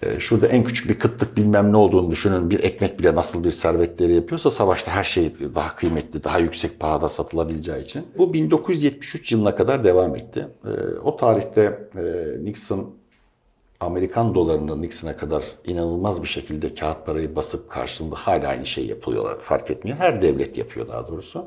[0.03, 2.51] Ee, Şurada en küçük bir kıtlık bilmem ne olduğunu düşünün.
[2.51, 7.09] Bir ekmek bile nasıl bir servetleri yapıyorsa savaşta her şey daha kıymetli, daha yüksek pahada
[7.09, 8.07] satılabileceği için.
[8.19, 10.49] Bu 1973 yılına kadar devam etti.
[10.65, 12.03] Ee, O tarihte e,
[12.45, 12.95] Nixon
[13.81, 19.37] Amerikan dolarını Nixon'a kadar inanılmaz bir şekilde kağıt parayı basıp karşılığında hala aynı şey yapıyorlar.
[19.41, 19.99] Fark etmiyor.
[19.99, 21.45] Her devlet yapıyor daha doğrusu.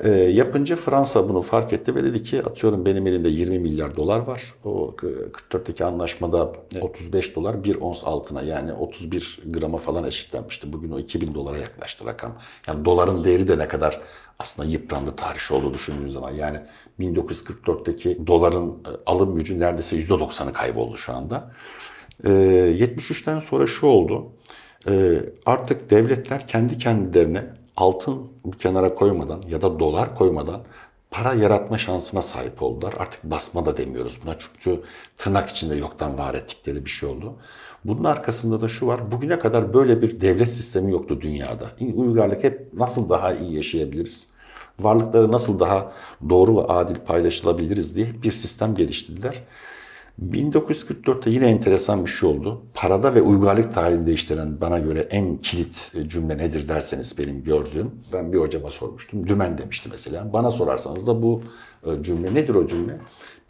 [0.00, 4.18] Ee, yapınca Fransa bunu fark etti ve dedi ki atıyorum benim elimde 20 milyar dolar
[4.18, 4.54] var.
[4.64, 10.72] O e, 44'teki anlaşmada 35 dolar bir ons altına yani 31 grama falan eşitlenmişti.
[10.72, 12.38] Bugün o 2000 dolara yaklaştı rakam.
[12.66, 14.00] Yani doların değeri de ne kadar
[14.38, 16.30] aslında yıprandı tarihçi olduğu düşündüğün zaman.
[16.30, 16.60] Yani
[17.00, 21.50] 1944'teki doların e, alım gücü neredeyse %90'ı kayboldu şu anda.
[22.24, 24.32] Ee, 73'ten sonra şu oldu.
[24.88, 27.44] Ee, artık devletler kendi kendilerine
[27.76, 30.60] altın bir kenara koymadan ya da dolar koymadan
[31.10, 32.94] para yaratma şansına sahip oldular.
[32.98, 34.82] Artık basma da demiyoruz buna çünkü
[35.16, 37.34] tırnak içinde yoktan var ettikleri bir şey oldu.
[37.84, 39.12] Bunun arkasında da şu var.
[39.12, 41.70] Bugüne kadar böyle bir devlet sistemi yoktu dünyada.
[41.94, 44.26] Uygarlık hep nasıl daha iyi yaşayabiliriz?
[44.80, 45.92] Varlıkları nasıl daha
[46.28, 49.42] doğru ve adil paylaşılabiliriz diye bir sistem geliştirdiler.
[50.22, 52.62] 1944'te yine enteresan bir şey oldu.
[52.74, 57.90] Parada ve uygarlık tarihini değiştiren bana göre en kilit cümle nedir derseniz benim gördüğüm.
[58.12, 59.26] Ben bir hocama sormuştum.
[59.26, 60.32] Dümen demişti mesela.
[60.32, 61.42] Bana sorarsanız da bu
[61.86, 62.98] e, cümle nedir o cümle?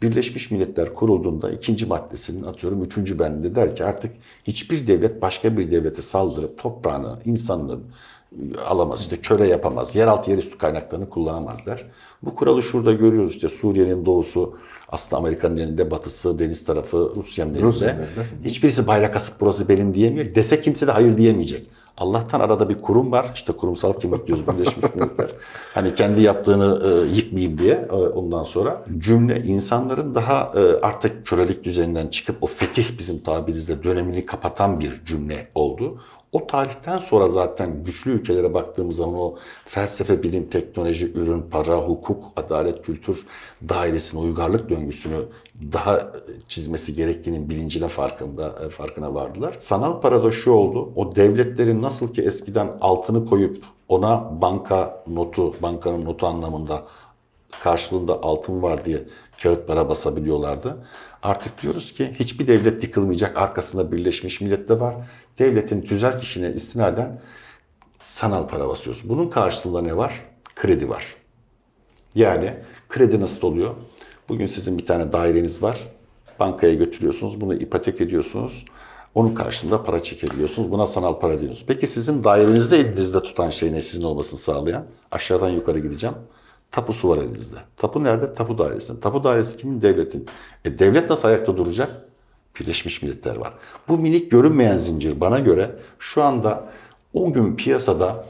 [0.01, 4.11] Birleşmiş Milletler kurulduğunda ikinci maddesinin atıyorum üçüncü bende der ki artık
[4.43, 7.79] hiçbir devlet başka bir devlete saldırıp toprağını, insanını
[8.65, 9.01] alamaz.
[9.01, 9.95] işte köle yapamaz.
[9.95, 11.85] Yeraltı yerüstü kaynaklarını kullanamaz der.
[12.23, 13.31] Bu kuralı şurada görüyoruz.
[13.31, 14.57] işte Suriye'nin doğusu
[14.89, 17.65] aslında Amerika'nın elinde, batısı, deniz tarafı Rusya'nın elinde.
[17.65, 18.25] Rusya'nın elinde.
[18.45, 20.35] Hiçbirisi bayrak asıp burası benim diyemiyor.
[20.35, 21.67] Dese kimse de hayır diyemeyecek.
[21.97, 23.31] Allah'tan arada bir kurum var.
[23.35, 25.31] İşte kurumsal kimlik diyoruz Birleşmiş Milletler.
[25.73, 28.85] Hani kendi yaptığını e, yıkmayayım diye e, ondan sonra.
[28.97, 35.01] Cümle insanların daha e, artık kölelik düzeninden çıkıp o fetih bizim tabirimizde dönemini kapatan bir
[35.05, 35.99] cümle oldu.
[36.31, 42.23] O tarihten sonra zaten güçlü ülkelere baktığımız zaman o felsefe, bilim, teknoloji, ürün, para, hukuk,
[42.35, 43.25] adalet, kültür
[43.69, 45.25] dairesinin uygarlık döngüsünü
[45.73, 46.11] daha
[46.47, 49.55] çizmesi gerektiğinin bilincine farkında e, farkına vardılar.
[49.59, 50.89] Sanal parada şu oldu.
[50.95, 56.83] O devletlerin nasıl ki eskiden altını koyup ona banka notu, bankanın notu anlamında
[57.63, 59.03] karşılığında altın var diye
[59.43, 60.77] kağıt para basabiliyorlardı.
[61.23, 63.37] Artık diyoruz ki hiçbir devlet yıkılmayacak.
[63.37, 64.95] Arkasında Birleşmiş Milletler var.
[65.39, 67.21] Devletin tüzel kişine istinaden
[67.99, 69.09] sanal para basıyoruz.
[69.09, 70.25] Bunun karşılığında ne var?
[70.55, 71.15] Kredi var.
[72.15, 72.53] Yani
[72.89, 73.75] kredi nasıl oluyor?
[74.29, 75.79] Bugün sizin bir tane daireniz var.
[76.39, 77.41] Bankaya götürüyorsunuz.
[77.41, 78.65] Bunu ipotek ediyorsunuz.
[79.15, 80.71] Onun karşılığında para çekebiliyorsunuz.
[80.71, 81.63] Buna sanal para diyorsunuz.
[81.67, 84.85] Peki sizin dairenizde elinizde tutan şey ne sizin olmasını sağlayan?
[85.11, 86.15] Aşağıdan yukarı gideceğim.
[86.71, 87.57] Tapusu var elinizde.
[87.77, 88.33] Tapu nerede?
[88.33, 88.99] Tapu dairesinde.
[88.99, 89.81] Tapu dairesi kimin?
[89.81, 90.25] Devletin.
[90.65, 92.05] E devlet nasıl ayakta duracak?
[92.59, 93.53] Birleşmiş Milletler var.
[93.87, 96.63] Bu minik görünmeyen zincir bana göre şu anda
[97.13, 98.25] o gün piyasada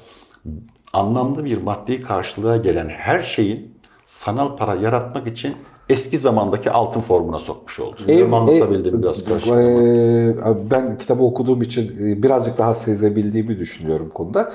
[0.93, 3.73] anlamlı bir maddi karşılığa gelen her şeyin
[4.05, 5.55] sanal para yaratmak için
[5.89, 7.97] eski zamandaki altın formuna sokmuş oldu.
[8.07, 9.51] Ev, anlatabildim biraz karışık.
[9.51, 9.61] ama.
[9.61, 14.51] e, ben kitabı okuduğum için e, birazcık daha sezebildiğimi düşünüyorum konuda.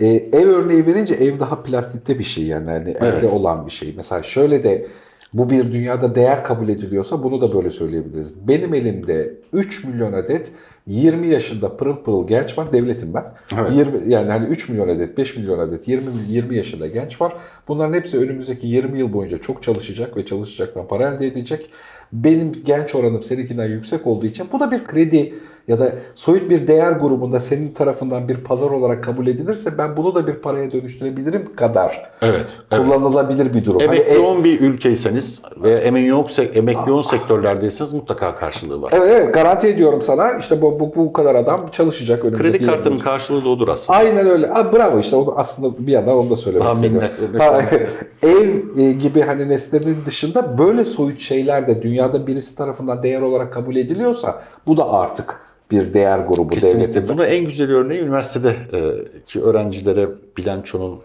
[0.00, 3.02] E, ev örneği verince ev daha plastikte bir şey yani hani Evet.
[3.02, 3.94] evde olan bir şey.
[3.96, 4.86] Mesela şöyle de
[5.32, 8.48] bu bir dünyada değer kabul ediliyorsa bunu da böyle söyleyebiliriz.
[8.48, 10.52] Benim elimde 3 milyon adet
[10.86, 12.72] 20 yaşında pırıl pırıl genç var.
[12.72, 13.24] Devletim ben.
[13.60, 13.72] Evet.
[13.72, 17.32] 20, yani hani 3 milyon adet, 5 milyon adet, 20, 20 yaşında genç var.
[17.68, 21.70] Bunların hepsi önümüzdeki 20 yıl boyunca çok çalışacak ve çalışacaktan para elde edecek.
[22.12, 25.34] Benim genç oranım seninkinden yüksek olduğu için bu da bir kredi
[25.68, 30.14] ya da soyut bir değer grubunda senin tarafından bir pazar olarak kabul edilirse ben bunu
[30.14, 32.58] da bir paraya dönüştürebilirim kadar Evet.
[32.72, 32.86] evet.
[32.86, 33.80] kullanılabilir bir durum.
[33.80, 38.82] Hani Emekli ev- yoğun bir ülkeyseniz ve emekli yoğun, sek- emekli yoğun sektörlerdeyseniz mutlaka karşılığı
[38.82, 38.92] var.
[38.96, 43.44] Evet evet garanti ediyorum sana işte bu, bu, bu kadar adam çalışacak Kredi kartının karşılığı
[43.44, 43.98] da odur aslında.
[43.98, 44.46] Aynen öyle.
[44.46, 47.00] Ha, bravo işte onu aslında bir yandan onu da söylemek istedim.
[47.38, 47.60] Ha,
[48.22, 53.52] ev e, gibi hani nesnenin dışında böyle soyut şeyler de dünyada birisi tarafından değer olarak
[53.52, 55.40] kabul ediliyorsa bu da artık
[55.70, 56.80] bir değer grubu Kesinlikle.
[56.80, 57.08] devletin.
[57.08, 58.80] Buna en güzel örneği üniversitede e,
[59.24, 61.00] ki öğrencilere bilançonun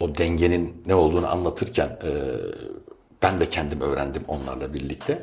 [0.00, 2.10] o dengenin ne olduğunu anlatırken e,
[3.22, 5.22] ben de kendim öğrendim onlarla birlikte.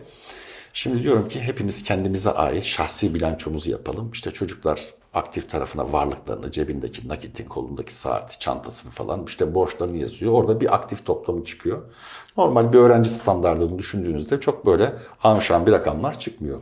[0.74, 4.12] Şimdi diyorum ki hepimiz kendimize ait şahsi bilançomuzu yapalım.
[4.14, 10.34] İşte çocuklar aktif tarafına varlıklarını, cebindeki nakitin, kolundaki saati, çantasını falan işte borçlarını yazıyor.
[10.34, 11.82] Orada bir aktif toplamı çıkıyor.
[12.38, 16.62] Normal bir öğrenci standartını düşündüğünüzde çok böyle hamşan bir rakamlar çıkmıyor.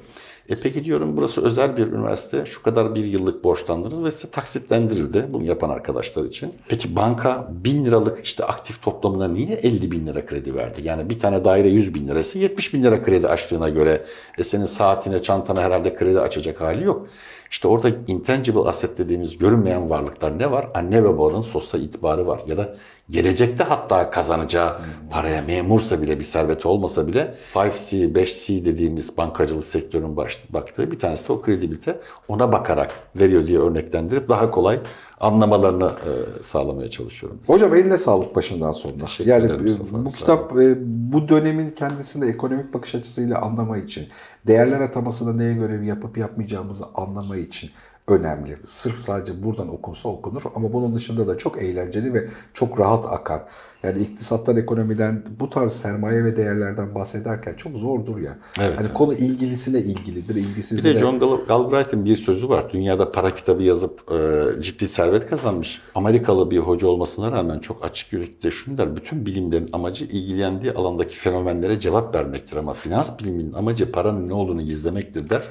[0.49, 2.45] E peki diyorum burası özel bir üniversite.
[2.45, 6.53] Şu kadar bir yıllık borçlandınız ve size taksitlendirildi bunu yapan arkadaşlar için.
[6.67, 10.81] Peki banka 1000 liralık işte aktif toplamına niye 50 bin lira kredi verdi?
[10.83, 14.05] Yani bir tane daire 100 bin lirası 70 bin lira kredi açtığına göre
[14.37, 17.07] e senin saatine çantana herhalde kredi açacak hali yok.
[17.51, 20.67] İşte orada intangible asset dediğimiz görünmeyen varlıklar ne var?
[20.73, 22.41] Anne ve babanın sosyal itibarı var.
[22.47, 22.75] Ya da
[23.09, 24.79] gelecekte hatta kazanacağı
[25.11, 30.99] paraya memursa bile bir serveti olmasa bile 5C, 5C dediğimiz bankacılık sektörünün baş, baktığı bir
[30.99, 34.79] tanesi de o kredibilite ona bakarak veriyor diye örneklendirip daha kolay
[35.19, 37.39] anlamalarını e, sağlamaya çalışıyorum.
[37.47, 39.05] Hocam eline sağlık başından sonuna.
[39.05, 40.77] Teşekkür yani ederim e, Mustafa, bu kitap e,
[41.13, 44.07] bu dönemin kendisini ekonomik bakış açısıyla anlama için,
[44.47, 47.69] değerler atamasında neye göre yapıp yapmayacağımızı anlama için
[48.11, 48.57] önemli.
[48.65, 53.41] Sırf sadece buradan okunsa okunur ama bunun dışında da çok eğlenceli ve çok rahat akan.
[53.83, 58.37] Yani iktisattan, ekonomiden, bu tarz sermaye ve değerlerden bahsederken çok zordur ya.
[58.59, 58.93] Evet, hani evet.
[58.93, 60.95] konu ilgilisine ilgilidir, Bir ilgisizine...
[60.95, 62.69] de John Gal- Galbraith'in bir sözü var.
[62.73, 65.81] Dünyada para kitabı yazıp e, ciddi servet kazanmış.
[65.95, 68.95] Amerikalı bir hoca olmasına rağmen çok açık yürekli şunu der.
[68.95, 74.61] Bütün bilimlerin amacı ilgilendiği alandaki fenomenlere cevap vermektir ama finans biliminin amacı paranın ne olduğunu
[74.61, 75.43] gizlemektir der.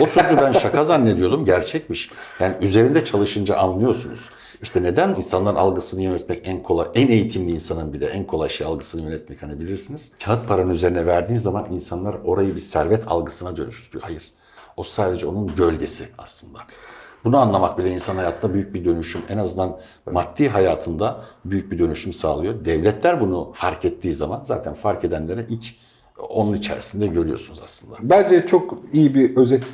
[0.00, 1.44] O sözü ben şaka zannediyordum.
[1.44, 2.03] Gerçekmiş.
[2.40, 4.20] Yani üzerinde çalışınca anlıyorsunuz.
[4.62, 8.66] İşte neden insanların algısını yönetmek en kolay, en eğitimli insanın bir de en kolay şey
[8.66, 10.10] algısını yönetmek hani bilirsiniz.
[10.24, 14.04] Kağıt paranın üzerine verdiğin zaman insanlar orayı bir servet algısına dönüştürüyor.
[14.04, 14.32] Hayır.
[14.76, 16.58] O sadece onun gölgesi aslında.
[17.24, 19.78] Bunu anlamak bile insan hayatta büyük bir dönüşüm, en azından
[20.12, 22.64] maddi hayatında büyük bir dönüşüm sağlıyor.
[22.64, 25.64] Devletler bunu fark ettiği zaman zaten fark edenlere ilk
[26.28, 27.96] onun içerisinde görüyorsunuz aslında.
[28.00, 29.64] Bence çok iyi bir özet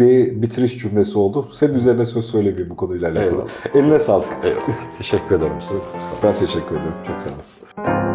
[0.00, 1.48] ve bitiriş cümlesi oldu.
[1.52, 3.24] Senin üzerine söz söylemeyeyim bu konuyla alakalı.
[3.30, 3.48] Eyvallah.
[3.74, 4.28] Eline sağlık.
[4.44, 4.96] Eyvallah.
[4.98, 5.80] Teşekkür ederim size.
[6.22, 6.94] Ben teşekkür ederim.
[7.06, 8.05] Çok sağ olasın.